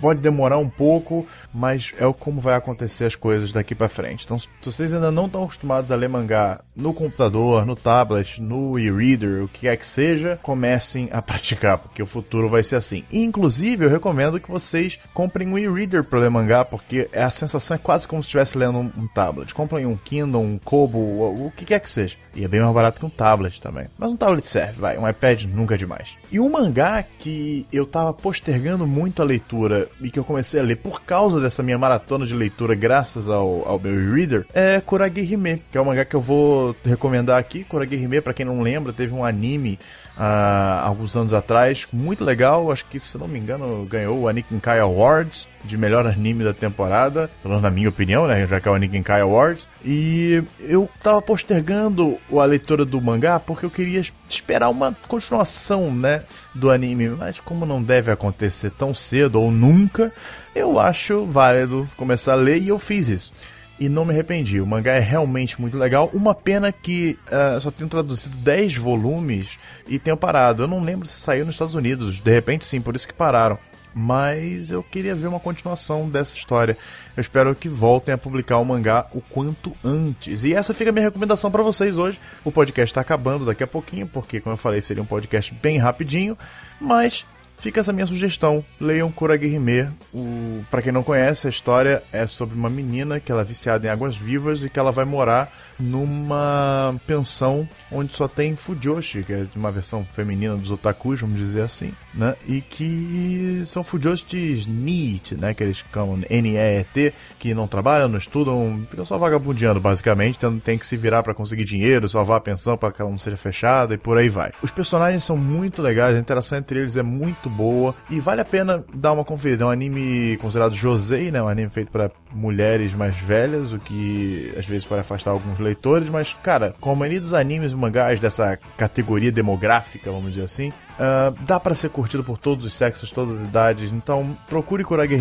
pode 0.01 0.21
demorar 0.21 0.59
um 0.59 0.69
pouco, 0.69 1.27
mas 1.53 1.93
é 1.99 2.13
como 2.13 2.41
vai 2.41 2.55
acontecer 2.55 3.05
as 3.05 3.15
coisas 3.15 3.53
daqui 3.53 3.75
para 3.75 3.89
frente. 3.89 4.25
Então, 4.25 4.39
se 4.39 4.49
vocês 4.63 4.93
ainda 4.93 5.11
não 5.11 5.27
estão 5.27 5.45
acostumados 5.45 5.91
a 5.91 5.97
ler 5.97 6.09
mangá 6.09 6.61
no 6.77 6.93
computador, 6.93 7.65
no 7.65 7.77
tablet, 7.77 8.41
no 8.41 8.79
e-reader, 8.79 9.45
o 9.45 9.49
que 9.49 9.61
quer 9.61 9.77
que 9.77 9.87
seja, 9.87 10.39
comecem 10.43 11.09
a 11.13 11.21
praticar, 11.23 11.79
porque 11.79 12.03
o 12.03 12.07
futuro 12.07 12.49
vai 12.49 12.63
ser 12.63 12.77
assim. 12.77 13.05
inclusive, 13.11 13.85
eu 13.85 13.91
recomendo 13.91 14.41
que 14.41 14.51
vocês 14.51 14.99
comprem 15.13 15.49
um 15.49 15.59
e-reader 15.59 16.05
para 16.05 16.21
ler 16.21 16.31
mangá, 16.31 16.65
porque 16.65 17.09
a 17.15 17.31
sensação 17.31 17.77
é 17.77 17.79
quase 17.79 18.07
como 18.07 18.23
se 18.23 18.27
estivesse 18.27 18.59
lendo 18.59 18.79
um, 18.79 19.09
tablet. 19.15 19.55
Comprem 19.55 19.87
um 19.87 19.97
Kindle, 19.97 20.41
um 20.41 20.59
Kobo, 20.59 20.99
o 20.99 21.53
que 21.57 21.65
quer 21.65 21.81
que 21.81 21.91
seja. 21.91 22.17
E 22.35 22.45
é 22.45 22.49
bem 22.49 22.61
mais 22.61 22.75
barato 22.75 22.99
que 22.99 23.07
um 23.07 23.11
tablet 23.11 23.61
também. 23.61 23.87
Mas 23.97 24.11
um 24.11 24.17
tablet 24.17 24.47
serve, 24.47 24.81
vai. 24.81 24.99
Um 24.99 25.09
iPad 25.09 25.45
nunca 25.45 25.75
é 25.75 25.79
demais. 25.79 26.11
E 26.31 26.41
um 26.41 26.51
mangá 26.51 27.05
que 27.19 27.67
eu 27.73 27.87
tava 27.87 28.13
postergando 28.13 28.87
muito 28.87 29.23
a 29.23 29.25
leitura 29.25 29.64
e 30.01 30.11
que 30.11 30.19
eu 30.19 30.25
comecei 30.25 30.61
a 30.61 30.63
ler 30.63 30.77
por 30.77 31.03
causa 31.03 31.41
dessa 31.41 31.63
minha 31.63 31.79
maratona 31.79 32.27
de 32.27 32.35
leitura, 32.35 32.75
graças 32.75 33.29
ao, 33.29 33.67
ao 33.69 33.79
meu 33.79 33.95
reader, 34.15 34.47
é 34.53 34.81
Kurage 34.81 35.21
Hime, 35.21 35.63
que 35.71 35.79
é 35.79 35.81
um 35.81 35.85
mangá 35.85 36.05
que 36.05 36.15
eu 36.15 36.21
vou 36.21 36.75
recomendar 36.85 37.39
aqui. 37.39 37.65
Kurage 37.65 37.97
Hime, 37.97 38.21
pra 38.21 38.35
quem 38.35 38.47
não 38.47 38.61
lembra, 38.61 38.93
teve 38.93 39.13
um 39.13 39.25
anime 39.25 39.79
há 40.17 40.83
alguns 40.87 41.17
anos 41.17 41.35
atrás, 41.35 41.87
muito 41.93 42.25
legal. 42.25 42.71
Acho 42.71 42.85
que, 42.87 43.01
se 43.01 43.19
não 43.19 43.29
me 43.29 43.39
engano, 43.39 43.85
ganhou 43.87 44.21
o 44.21 44.29
Anikin 44.29 44.59
Kai 44.59 44.81
Awards 44.81 45.49
de 45.65 45.79
melhor 45.79 46.07
anime 46.07 46.45
da 46.45 46.53
temporada, 46.53 47.31
pelo 47.43 47.55
menos 47.55 47.63
na 47.63 47.71
minha 47.71 47.89
opinião, 47.89 48.27
né? 48.27 48.47
Já 48.47 48.61
que 48.61 48.69
é 48.69 48.71
o 48.71 48.75
Anikin 48.75 49.03
Kai 49.03 49.23
Awards. 49.23 49.67
E 49.85 50.43
eu 50.61 50.89
tava 51.03 51.23
postergando 51.23 52.19
a 52.31 52.45
leitura 52.45 52.85
do 52.85 53.01
mangá 53.01 53.41
porque 53.41 53.65
eu 53.65 53.71
queria 53.71 54.03
esperar 54.29 54.69
uma 54.69 54.95
continuação, 55.09 55.95
né? 55.95 56.23
Do 56.55 56.71
anime. 56.71 57.09
Mas 57.09 57.41
como 57.41 57.65
não 57.67 57.83
deve 57.83 58.11
acontecer 58.11 58.71
tão 58.71 58.95
cedo 58.95 59.41
ou 59.41 59.51
nunca, 59.51 60.13
eu 60.55 60.79
acho 60.79 61.25
válido 61.25 61.89
começar 61.97 62.33
a 62.33 62.37
ler 62.37 62.59
e 62.59 62.69
eu 62.69 62.79
fiz 62.79 63.09
isso 63.09 63.33
e 63.79 63.89
não 63.89 64.05
me 64.05 64.13
arrependi. 64.13 64.61
O 64.61 64.67
mangá 64.67 64.93
é 64.93 65.01
realmente 65.01 65.61
muito 65.61 65.77
legal. 65.77 66.11
Uma 66.13 66.35
pena 66.35 66.71
que 66.71 67.19
uh, 67.27 67.61
só 67.61 67.71
tenho 67.71 67.89
traduzido 67.89 68.37
10 68.37 68.77
volumes 68.77 69.59
e 69.89 69.99
tenho 69.99 70.17
parado. 70.17 70.63
Eu 70.63 70.69
não 70.69 70.83
lembro 70.83 71.09
se 71.09 71.21
saiu 71.21 71.45
nos 71.45 71.55
Estados 71.55 71.75
Unidos. 71.75 72.21
De 72.21 72.31
repente 72.31 72.65
sim, 72.65 72.81
por 72.81 72.95
isso 72.95 73.07
que 73.09 73.15
pararam. 73.15 73.59
Mas 73.97 74.73
eu 74.73 74.83
queria 74.83 75.15
ver 75.15 75.29
uma 75.29 75.39
continuação 75.39 76.09
dessa 76.09 76.35
história. 76.35 76.77
Eu 77.17 77.21
espero 77.21 77.55
que 77.55 77.69
voltem 77.69 78.13
a 78.13 78.19
publicar 78.19 78.59
o 78.59 78.65
mangá 78.65 79.07
o 79.13 79.21
quanto 79.21 79.73
antes. 79.85 80.43
E 80.43 80.53
essa 80.53 80.75
fica 80.75 80.91
a 80.91 80.93
minha 80.93 81.05
recomendação 81.05 81.49
para 81.49 81.63
vocês 81.63 81.97
hoje. 81.97 82.19
O 82.45 82.51
podcast 82.51 82.91
está 82.91 83.01
acabando 83.01 83.47
daqui 83.47 83.63
a 83.63 83.69
pouquinho, 83.69 84.09
porque, 84.09 84.41
como 84.41 84.55
eu 84.55 84.59
falei, 84.59 84.81
seria 84.81 85.03
um 85.03 85.07
podcast 85.07 85.55
bem 85.63 85.79
rapidinho. 85.79 86.37
Mas 86.81 87.25
fica 87.59 87.81
essa 87.81 87.93
minha 87.93 88.07
sugestão. 88.07 88.65
Leiam 88.81 89.11
Kuragehime. 89.11 89.89
O... 90.13 90.65
Para 90.71 90.83
quem 90.83 90.93
não 90.93 91.03
conhece, 91.03 91.47
a 91.47 91.51
história 91.51 92.03
é 92.13 92.27
sobre 92.27 92.57
uma 92.57 92.71
menina 92.71 93.21
que 93.21 93.31
ela 93.31 93.43
é 93.43 93.45
viciada 93.45 93.87
em 93.87 93.91
águas 93.91 94.17
vivas 94.17 94.63
e 94.63 94.69
que 94.69 94.79
ela 94.79 94.93
vai 94.93 95.05
morar 95.05 95.53
numa 95.79 96.95
pensão 97.07 97.69
onde 97.91 98.15
só 98.15 98.27
tem 98.29 98.57
Fujoshi, 98.57 99.23
que 99.23 99.33
é 99.33 99.47
uma 99.57 99.71
versão 99.71 100.05
feminina 100.05 100.57
dos 100.57 100.71
otakus, 100.71 101.21
vamos 101.21 101.39
dizer 101.39 101.63
assim, 101.63 101.93
né? 102.13 102.35
E 102.47 102.61
que 102.61 103.63
são 103.67 103.85
Fujoshis 103.85 104.67
NEET, 104.67 105.37
né? 105.37 105.55
Que 105.55 105.65
eles 105.65 105.83
chamam 105.93 106.21
N-E-E-T, 106.29 107.15
que 107.39 107.55
não 107.55 107.67
trabalham, 107.67 108.09
não 108.09 108.19
estudam, 108.19 108.85
ficam 108.91 109.07
só 109.07 109.17
vagabundeando, 109.17 109.81
basicamente, 109.81 110.39
tendo, 110.39 110.61
tem 110.61 110.79
que 110.79 110.87
se 110.87 110.97
virar 110.97 111.23
para 111.23 111.35
conseguir 111.35 111.65
dinheiro, 111.65 112.09
salvar 112.09 112.39
a 112.39 112.41
pensão 112.41 112.77
para 112.77 112.93
que 112.93 113.01
ela 113.01 113.11
não 113.11 113.19
seja 113.19 113.37
fechada 113.37 113.95
e 113.95 113.99
por 113.99 114.19
aí 114.19 114.29
vai. 114.29 114.53
Os 114.63 114.71
personagens 114.71 115.23
são 115.23 115.37
muito 115.37 115.81
legais, 115.83 116.17
a 116.17 116.21
interação 116.21 116.59
entre 116.59 116.81
eles 116.81 116.97
é 116.97 117.03
muito 117.03 117.44
boa 117.49 117.95
e 118.11 118.21
vale 118.21 118.41
a 118.41 118.45
pena 118.45 118.85
dar 118.93 119.13
uma 119.13 119.25
conferida. 119.25 119.65
É 119.65 119.67
um 119.67 119.71
anime 119.71 120.37
considerado 120.39 120.75
josei, 120.75 121.31
né? 121.31 121.43
Um 121.43 121.49
anime 121.49 121.71
feito 121.71 121.91
para 121.91 122.11
mulheres 122.33 122.93
mais 122.95 123.17
velhas, 123.17 123.73
o 123.73 123.79
que 123.79 124.53
às 124.57 124.67
vezes 124.67 124.85
pode 124.85 125.01
afastar 125.01 125.31
alguns 125.31 125.59
leitores, 125.59 126.09
mas, 126.09 126.35
cara, 126.43 126.75
como 126.81 126.97
a 126.97 126.99
maioria 127.01 127.21
dos 127.21 127.33
animes 127.33 127.73
e 127.73 127.75
mangás 127.75 128.19
dessa 128.19 128.59
categoria 128.77 129.31
demográfica, 129.31 130.11
vamos 130.11 130.31
dizer 130.31 130.45
assim, 130.45 130.69
uh, 130.69 131.35
dá 131.47 131.61
para 131.61 131.75
ser 131.75 131.91
curtido 131.91 132.25
por 132.25 132.39
todos 132.39 132.65
os 132.65 132.75
sexos, 132.75 133.11
todas 133.11 133.41
as 133.41 133.45
idades. 133.45 133.93
Então, 133.93 134.37
procure 134.49 134.85
Kurage 134.85 135.15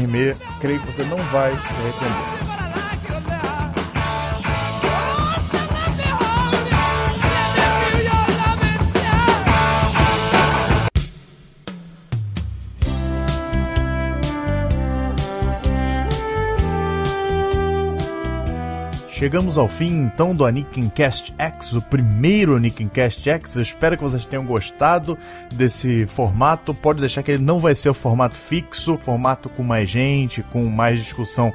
creio 0.59 0.79
que 0.79 0.91
você 0.91 1.03
não 1.03 1.17
vai 1.17 1.51
se 1.51 1.57
arrepender. 1.57 2.82
Chegamos 19.23 19.57
ao 19.57 19.69
fim 19.69 20.01
então 20.01 20.35
do 20.35 20.45
Anikin 20.45 20.89
Cast 20.89 21.33
X, 21.37 21.71
o 21.71 21.81
primeiro 21.81 22.57
Anikin 22.57 22.89
Cast 22.89 23.29
X. 23.29 23.55
Eu 23.55 23.61
espero 23.61 23.95
que 23.95 24.03
vocês 24.03 24.25
tenham 24.25 24.45
gostado 24.45 25.17
desse 25.53 26.05
formato. 26.07 26.73
Pode 26.73 26.99
deixar 26.99 27.23
que 27.23 27.31
ele 27.31 27.41
não 27.41 27.57
vai 27.57 27.73
ser 27.73 27.87
o 27.87 27.93
formato 27.93 28.35
fixo, 28.35 28.97
formato 28.97 29.47
com 29.47 29.63
mais 29.63 29.89
gente, 29.89 30.43
com 30.51 30.65
mais 30.65 31.01
discussão. 31.01 31.53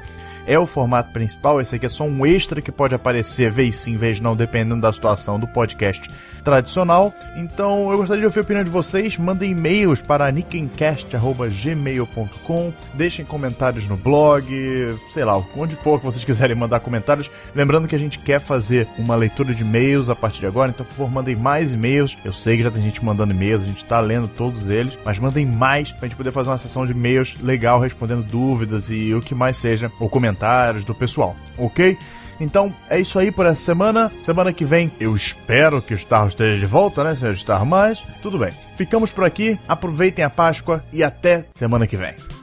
É 0.49 0.57
o 0.57 0.65
formato 0.65 1.11
principal, 1.11 1.61
esse 1.61 1.75
aqui 1.75 1.85
é 1.85 1.89
só 1.89 2.05
um 2.05 2.25
extra 2.25 2.59
que 2.59 2.71
pode 2.71 2.95
aparecer 2.95 3.51
vez 3.51 3.75
sim, 3.75 3.97
vez 3.97 4.19
não, 4.19 4.35
dependendo 4.35 4.81
da 4.81 4.91
situação 4.91 5.39
do 5.39 5.47
podcast 5.47 6.09
tradicional. 6.43 7.13
Então 7.35 7.91
eu 7.91 7.97
gostaria 7.97 8.21
de 8.21 8.25
ouvir 8.25 8.39
a 8.39 8.41
opinião 8.41 8.63
de 8.63 8.71
vocês. 8.71 9.15
Mandem 9.17 9.51
e-mails 9.51 10.01
para 10.01 10.31
nickencast.gmail.com. 10.31 12.73
Deixem 12.95 13.23
comentários 13.25 13.87
no 13.87 13.95
blog, 13.95 14.47
sei 15.13 15.23
lá, 15.23 15.37
onde 15.55 15.75
for 15.75 15.99
que 15.99 16.05
vocês 16.05 16.25
quiserem 16.25 16.55
mandar 16.55 16.79
comentários. 16.79 17.29
Lembrando 17.53 17.87
que 17.87 17.95
a 17.95 17.99
gente 17.99 18.17
quer 18.17 18.39
fazer 18.39 18.87
uma 18.97 19.15
leitura 19.15 19.53
de 19.53 19.61
e-mails 19.61 20.09
a 20.09 20.15
partir 20.15 20.39
de 20.39 20.47
agora, 20.47 20.71
então 20.71 20.83
por 20.85 20.93
favor, 20.93 21.11
mandem 21.11 21.35
mais 21.35 21.73
e-mails. 21.73 22.17
Eu 22.25 22.33
sei 22.33 22.57
que 22.57 22.63
já 22.63 22.71
tem 22.71 22.81
gente 22.81 23.05
mandando 23.05 23.33
e-mails, 23.33 23.61
a 23.63 23.67
gente 23.67 23.83
está 23.83 23.99
lendo 23.99 24.27
todos 24.27 24.67
eles, 24.67 24.97
mas 25.05 25.19
mandem 25.19 25.45
mais 25.45 25.91
para 25.91 26.05
a 26.05 26.07
gente 26.07 26.17
poder 26.17 26.31
fazer 26.31 26.49
uma 26.49 26.57
sessão 26.57 26.83
de 26.85 26.93
e-mails 26.93 27.35
legal, 27.41 27.79
respondendo 27.79 28.23
dúvidas 28.23 28.89
e 28.89 29.13
o 29.13 29.21
que 29.21 29.35
mais 29.35 29.57
seja, 29.57 29.91
ou 29.99 30.09
comentários 30.39 30.83
do 30.83 30.95
pessoal, 30.95 31.35
ok? 31.57 31.97
Então 32.39 32.73
é 32.89 32.97
isso 32.99 33.19
aí 33.19 33.31
por 33.31 33.45
essa 33.45 33.61
semana. 33.61 34.09
Semana 34.17 34.53
que 34.53 34.63
vem 34.63 34.89
eu 34.99 35.13
espero 35.13 35.81
que 35.81 35.93
o 35.93 35.97
Star 35.97 36.27
esteja 36.27 36.57
de 36.57 36.65
volta, 36.65 37.03
né, 37.03 37.13
senhor 37.15 37.35
Star? 37.35 37.65
Mas 37.65 38.01
tudo 38.21 38.39
bem. 38.39 38.53
Ficamos 38.77 39.11
por 39.11 39.25
aqui. 39.25 39.59
Aproveitem 39.67 40.23
a 40.23 40.29
Páscoa 40.29 40.81
e 40.93 41.03
até 41.03 41.45
semana 41.51 41.85
que 41.85 41.97
vem. 41.97 42.38